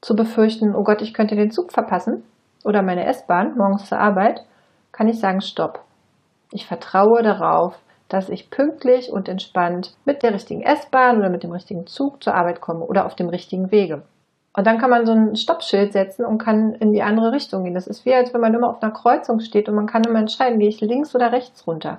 zu 0.00 0.14
befürchten, 0.14 0.74
oh 0.74 0.84
Gott, 0.84 1.02
ich 1.02 1.12
könnte 1.12 1.36
den 1.36 1.50
Zug 1.50 1.72
verpassen, 1.72 2.22
oder 2.66 2.82
meine 2.82 3.06
S-Bahn 3.06 3.56
morgens 3.56 3.86
zur 3.86 3.98
Arbeit, 3.98 4.44
kann 4.92 5.08
ich 5.08 5.20
sagen 5.20 5.40
Stopp. 5.40 5.80
Ich 6.50 6.66
vertraue 6.66 7.22
darauf, 7.22 7.78
dass 8.08 8.28
ich 8.28 8.50
pünktlich 8.50 9.10
und 9.10 9.28
entspannt 9.28 9.96
mit 10.04 10.22
der 10.22 10.34
richtigen 10.34 10.62
S-Bahn 10.62 11.18
oder 11.18 11.30
mit 11.30 11.42
dem 11.42 11.52
richtigen 11.52 11.86
Zug 11.86 12.22
zur 12.22 12.34
Arbeit 12.34 12.60
komme 12.60 12.84
oder 12.84 13.06
auf 13.06 13.14
dem 13.14 13.28
richtigen 13.28 13.70
Wege. 13.70 14.02
Und 14.56 14.66
dann 14.66 14.78
kann 14.78 14.90
man 14.90 15.04
so 15.04 15.12
ein 15.12 15.36
Stoppschild 15.36 15.92
setzen 15.92 16.24
und 16.24 16.38
kann 16.38 16.72
in 16.74 16.92
die 16.92 17.02
andere 17.02 17.32
Richtung 17.32 17.64
gehen. 17.64 17.74
Das 17.74 17.86
ist 17.86 18.06
wie, 18.06 18.14
als 18.14 18.32
wenn 18.32 18.40
man 18.40 18.54
immer 18.54 18.70
auf 18.70 18.82
einer 18.82 18.92
Kreuzung 18.92 19.40
steht 19.40 19.68
und 19.68 19.74
man 19.74 19.86
kann 19.86 20.02
immer 20.04 20.18
entscheiden, 20.18 20.58
gehe 20.58 20.68
ich 20.68 20.80
links 20.80 21.14
oder 21.14 21.30
rechts 21.30 21.66
runter. 21.66 21.98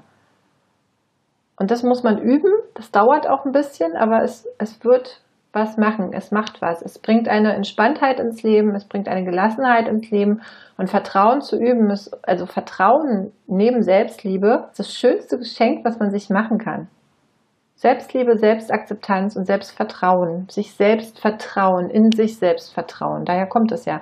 Und 1.60 1.72
das 1.72 1.84
muss 1.84 2.04
man 2.04 2.18
üben. 2.18 2.52
Das 2.74 2.92
dauert 2.92 3.30
auch 3.30 3.46
ein 3.46 3.52
bisschen, 3.52 3.96
aber 3.96 4.24
es, 4.24 4.48
es 4.58 4.84
wird 4.84 5.22
was 5.58 5.78
machen. 5.78 6.14
Es 6.14 6.32
macht 6.32 6.62
was. 6.62 6.82
Es 6.82 7.00
bringt 7.00 7.28
eine 7.28 7.54
Entspanntheit 7.54 8.20
ins 8.20 8.44
Leben, 8.44 8.76
es 8.76 8.86
bringt 8.86 9.08
eine 9.08 9.26
Gelassenheit 9.26 9.88
ins 9.88 10.10
Leben. 10.12 10.42
Und 10.78 10.90
Vertrauen 10.90 11.42
zu 11.42 11.58
üben 11.58 11.90
ist, 11.90 12.18
also 12.28 12.46
Vertrauen 12.46 13.32
neben 13.48 13.82
Selbstliebe, 13.84 14.68
ist 14.70 14.80
das 14.80 14.94
schönste 14.94 15.38
Geschenk, 15.38 15.84
was 15.84 16.00
man 16.00 16.12
sich 16.12 16.30
machen 16.30 16.60
kann. 16.60 16.88
Selbstliebe, 17.76 18.38
Selbstakzeptanz 18.38 19.36
und 19.36 19.46
Selbstvertrauen, 19.46 20.48
sich 20.50 20.74
selbst 20.74 21.20
vertrauen, 21.20 21.90
in 21.92 22.12
sich 22.12 22.38
selbst 22.38 22.74
vertrauen, 22.74 23.24
daher 23.24 23.46
kommt 23.46 23.72
es 23.72 23.86
ja, 23.86 24.02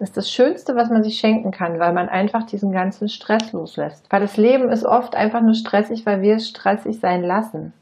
ist 0.00 0.16
das 0.16 0.28
Schönste, 0.28 0.74
was 0.74 0.90
man 0.90 1.04
sich 1.04 1.18
schenken 1.18 1.52
kann, 1.52 1.78
weil 1.78 1.92
man 1.92 2.08
einfach 2.08 2.42
diesen 2.44 2.72
ganzen 2.72 3.08
Stress 3.08 3.52
loslässt. 3.52 4.10
Weil 4.10 4.20
das 4.20 4.36
Leben 4.36 4.70
ist 4.70 4.84
oft 4.84 5.14
einfach 5.14 5.40
nur 5.40 5.54
stressig, 5.54 6.04
weil 6.04 6.22
wir 6.22 6.36
es 6.36 6.48
stressig 6.48 6.98
sein 6.98 7.22
lassen. 7.22 7.72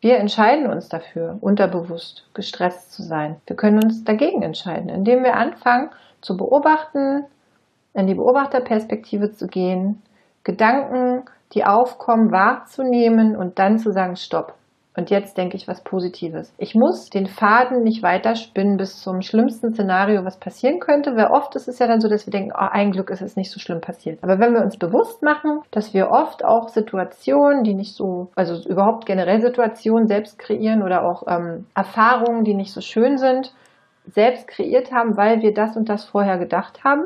Wir 0.00 0.18
entscheiden 0.18 0.66
uns 0.66 0.88
dafür, 0.88 1.38
unterbewusst 1.40 2.28
gestresst 2.34 2.92
zu 2.92 3.02
sein. 3.02 3.36
Wir 3.46 3.56
können 3.56 3.82
uns 3.82 4.04
dagegen 4.04 4.42
entscheiden, 4.42 4.88
indem 4.88 5.24
wir 5.24 5.36
anfangen 5.36 5.90
zu 6.20 6.36
beobachten, 6.36 7.24
in 7.94 8.06
die 8.06 8.14
Beobachterperspektive 8.14 9.32
zu 9.32 9.46
gehen, 9.46 10.02
Gedanken, 10.44 11.24
die 11.54 11.64
aufkommen, 11.64 12.30
wahrzunehmen 12.30 13.36
und 13.36 13.58
dann 13.58 13.78
zu 13.78 13.90
sagen, 13.92 14.16
stopp. 14.16 14.54
Und 14.96 15.10
jetzt 15.10 15.36
denke 15.36 15.56
ich 15.56 15.68
was 15.68 15.82
Positives. 15.82 16.54
Ich 16.56 16.74
muss 16.74 17.10
den 17.10 17.26
Faden 17.26 17.82
nicht 17.82 18.02
weiter 18.02 18.34
spinnen 18.34 18.78
bis 18.78 19.02
zum 19.02 19.20
schlimmsten 19.20 19.74
Szenario, 19.74 20.24
was 20.24 20.38
passieren 20.38 20.80
könnte, 20.80 21.16
weil 21.16 21.26
oft 21.26 21.54
ist 21.54 21.68
es 21.68 21.78
ja 21.78 21.86
dann 21.86 22.00
so, 22.00 22.08
dass 22.08 22.26
wir 22.26 22.30
denken, 22.30 22.52
oh, 22.54 22.68
ein 22.70 22.92
Glück 22.92 23.10
ist 23.10 23.20
es 23.20 23.36
nicht 23.36 23.50
so 23.50 23.60
schlimm 23.60 23.82
passiert. 23.82 24.18
Aber 24.22 24.38
wenn 24.38 24.54
wir 24.54 24.62
uns 24.62 24.78
bewusst 24.78 25.22
machen, 25.22 25.60
dass 25.70 25.92
wir 25.92 26.10
oft 26.10 26.44
auch 26.44 26.68
Situationen, 26.68 27.62
die 27.62 27.74
nicht 27.74 27.94
so, 27.94 28.30
also 28.34 28.66
überhaupt 28.66 29.04
generell 29.04 29.40
Situationen 29.42 30.08
selbst 30.08 30.38
kreieren 30.38 30.82
oder 30.82 31.04
auch 31.04 31.24
ähm, 31.28 31.66
Erfahrungen, 31.74 32.44
die 32.44 32.54
nicht 32.54 32.72
so 32.72 32.80
schön 32.80 33.18
sind, 33.18 33.52
selbst 34.06 34.48
kreiert 34.48 34.92
haben, 34.92 35.16
weil 35.16 35.42
wir 35.42 35.52
das 35.52 35.76
und 35.76 35.88
das 35.90 36.04
vorher 36.06 36.38
gedacht 36.38 36.84
haben, 36.84 37.04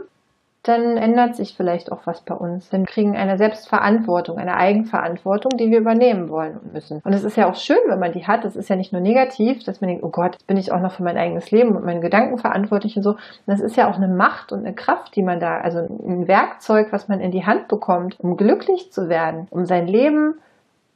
dann 0.63 0.99
ändert 0.99 1.37
sich 1.37 1.55
vielleicht 1.57 1.91
auch 1.91 2.07
was 2.07 2.21
bei 2.21 2.35
uns. 2.35 2.69
Dann 2.69 2.85
kriegen 2.85 3.17
eine 3.17 3.39
Selbstverantwortung, 3.39 4.37
eine 4.37 4.57
Eigenverantwortung, 4.57 5.57
die 5.57 5.71
wir 5.71 5.79
übernehmen 5.79 6.29
wollen 6.29 6.59
und 6.59 6.75
müssen. 6.75 7.01
Und 7.03 7.15
es 7.15 7.25
ist 7.25 7.37
ja 7.37 7.49
auch 7.49 7.55
schön, 7.55 7.79
wenn 7.89 7.99
man 7.99 8.13
die 8.13 8.27
hat. 8.27 8.45
Es 8.45 8.57
ist 8.57 8.69
ja 8.69 8.77
nicht 8.77 8.93
nur 8.93 9.01
negativ, 9.01 9.65
dass 9.65 9.81
man 9.81 9.89
denkt, 9.89 10.05
oh 10.05 10.11
Gott, 10.11 10.37
bin 10.47 10.59
ich 10.59 10.71
auch 10.71 10.81
noch 10.81 10.93
für 10.93 11.03
mein 11.03 11.17
eigenes 11.17 11.51
Leben 11.51 11.77
und 11.77 11.85
meine 11.87 12.01
Gedanken 12.01 12.37
verantwortlich 12.37 12.95
und 12.97 13.03
so. 13.03 13.17
Das 13.47 13.61
ist 13.61 13.77
ja 13.77 13.91
auch 13.91 13.97
eine 13.97 14.09
Macht 14.09 14.53
und 14.53 14.61
eine 14.61 14.75
Kraft, 14.75 15.17
die 15.17 15.23
man 15.23 15.41
da, 15.41 15.59
also 15.59 15.79
ein 15.79 16.29
Werkzeug, 16.29 16.89
was 16.91 17.09
man 17.09 17.21
in 17.21 17.31
die 17.31 17.47
Hand 17.47 17.69
bekommt, 17.69 18.21
um 18.21 18.37
glücklich 18.37 18.93
zu 18.93 19.09
werden, 19.09 19.47
um 19.51 19.65
sein 19.65 19.87
Leben 19.87 20.35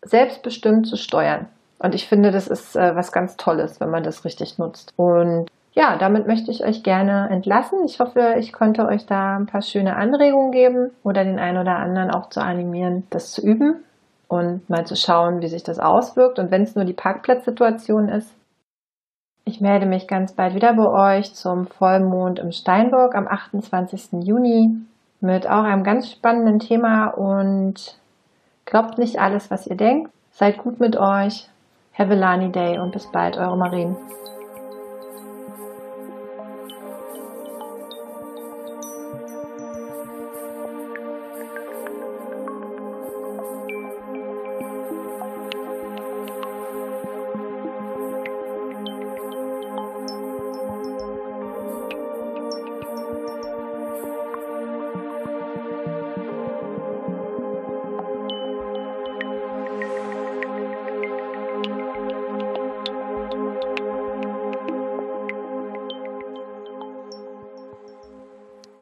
selbstbestimmt 0.03 0.87
zu 0.87 0.97
steuern. 0.97 1.47
Und 1.79 1.95
ich 1.95 2.07
finde, 2.07 2.31
das 2.31 2.49
ist 2.49 2.77
äh, 2.77 2.95
was 2.95 3.13
ganz 3.13 3.37
Tolles, 3.37 3.81
wenn 3.81 3.91
man 3.91 4.03
das 4.03 4.27
richtig 4.27 4.59
nutzt. 4.59 4.93
Und 4.97 5.51
ja, 5.75 5.97
damit 5.99 6.27
möchte 6.27 6.51
ich 6.53 6.65
euch 6.65 6.83
gerne 6.85 7.29
entlassen. 7.31 7.85
Ich 7.85 7.99
hoffe, 7.99 8.37
ich 8.39 8.53
konnte 8.53 8.87
euch 8.87 9.07
da 9.07 9.37
ein 9.37 9.47
paar 9.47 9.63
schöne 9.63 9.97
Anregungen 9.97 10.53
geben 10.53 10.91
oder 11.03 11.25
den 11.25 11.41
einen 11.41 11.59
oder 11.59 11.77
anderen 11.77 12.11
auch 12.11 12.31
zu 12.31 12.41
animieren, 12.41 13.05
das 13.11 13.33
zu 13.33 13.43
üben. 13.43 13.85
und 14.27 14.69
mal 14.71 14.87
zu 14.87 14.97
schauen, 14.97 15.43
wie 15.43 15.49
sich 15.49 15.63
das 15.63 15.79
auswirkt 15.79 16.39
und 16.39 16.51
wenn 16.51 16.63
es 16.63 16.75
nur 16.75 16.85
die 16.87 16.95
Parkplatzsituation 16.95 18.09
ist. 18.09 18.35
Ich 19.45 19.61
melde 19.61 19.85
mich 19.87 20.09
ganz 20.09 20.33
bald 20.33 20.55
wieder 20.55 20.73
bei 20.73 21.19
euch 21.19 21.35
zum 21.35 21.67
Vollmond 21.67 22.39
im 22.39 22.51
Steinbock 22.51 23.15
am 23.15 23.29
28. 23.29 24.25
Juni 24.25 24.75
mit 25.21 25.47
auch 25.47 25.65
einem 25.65 25.85
ganz 25.85 26.11
spannenden 26.11 26.59
Thema 26.59 27.09
und 27.09 27.99
glaubt 28.65 28.99
nicht 28.99 29.21
alles, 29.21 29.51
was 29.51 29.67
ihr 29.67 29.77
denkt. 29.77 30.11
Seid 30.33 30.59
gut 30.59 30.81
mit 30.81 30.97
euch. 30.97 31.49
Have 31.97 32.11
a 32.11 32.17
Lani 32.17 32.51
Day 32.51 32.79
und 32.79 32.93
bis 32.93 33.07
bald, 33.13 33.37
eure 33.37 33.57
Marien. 33.57 33.97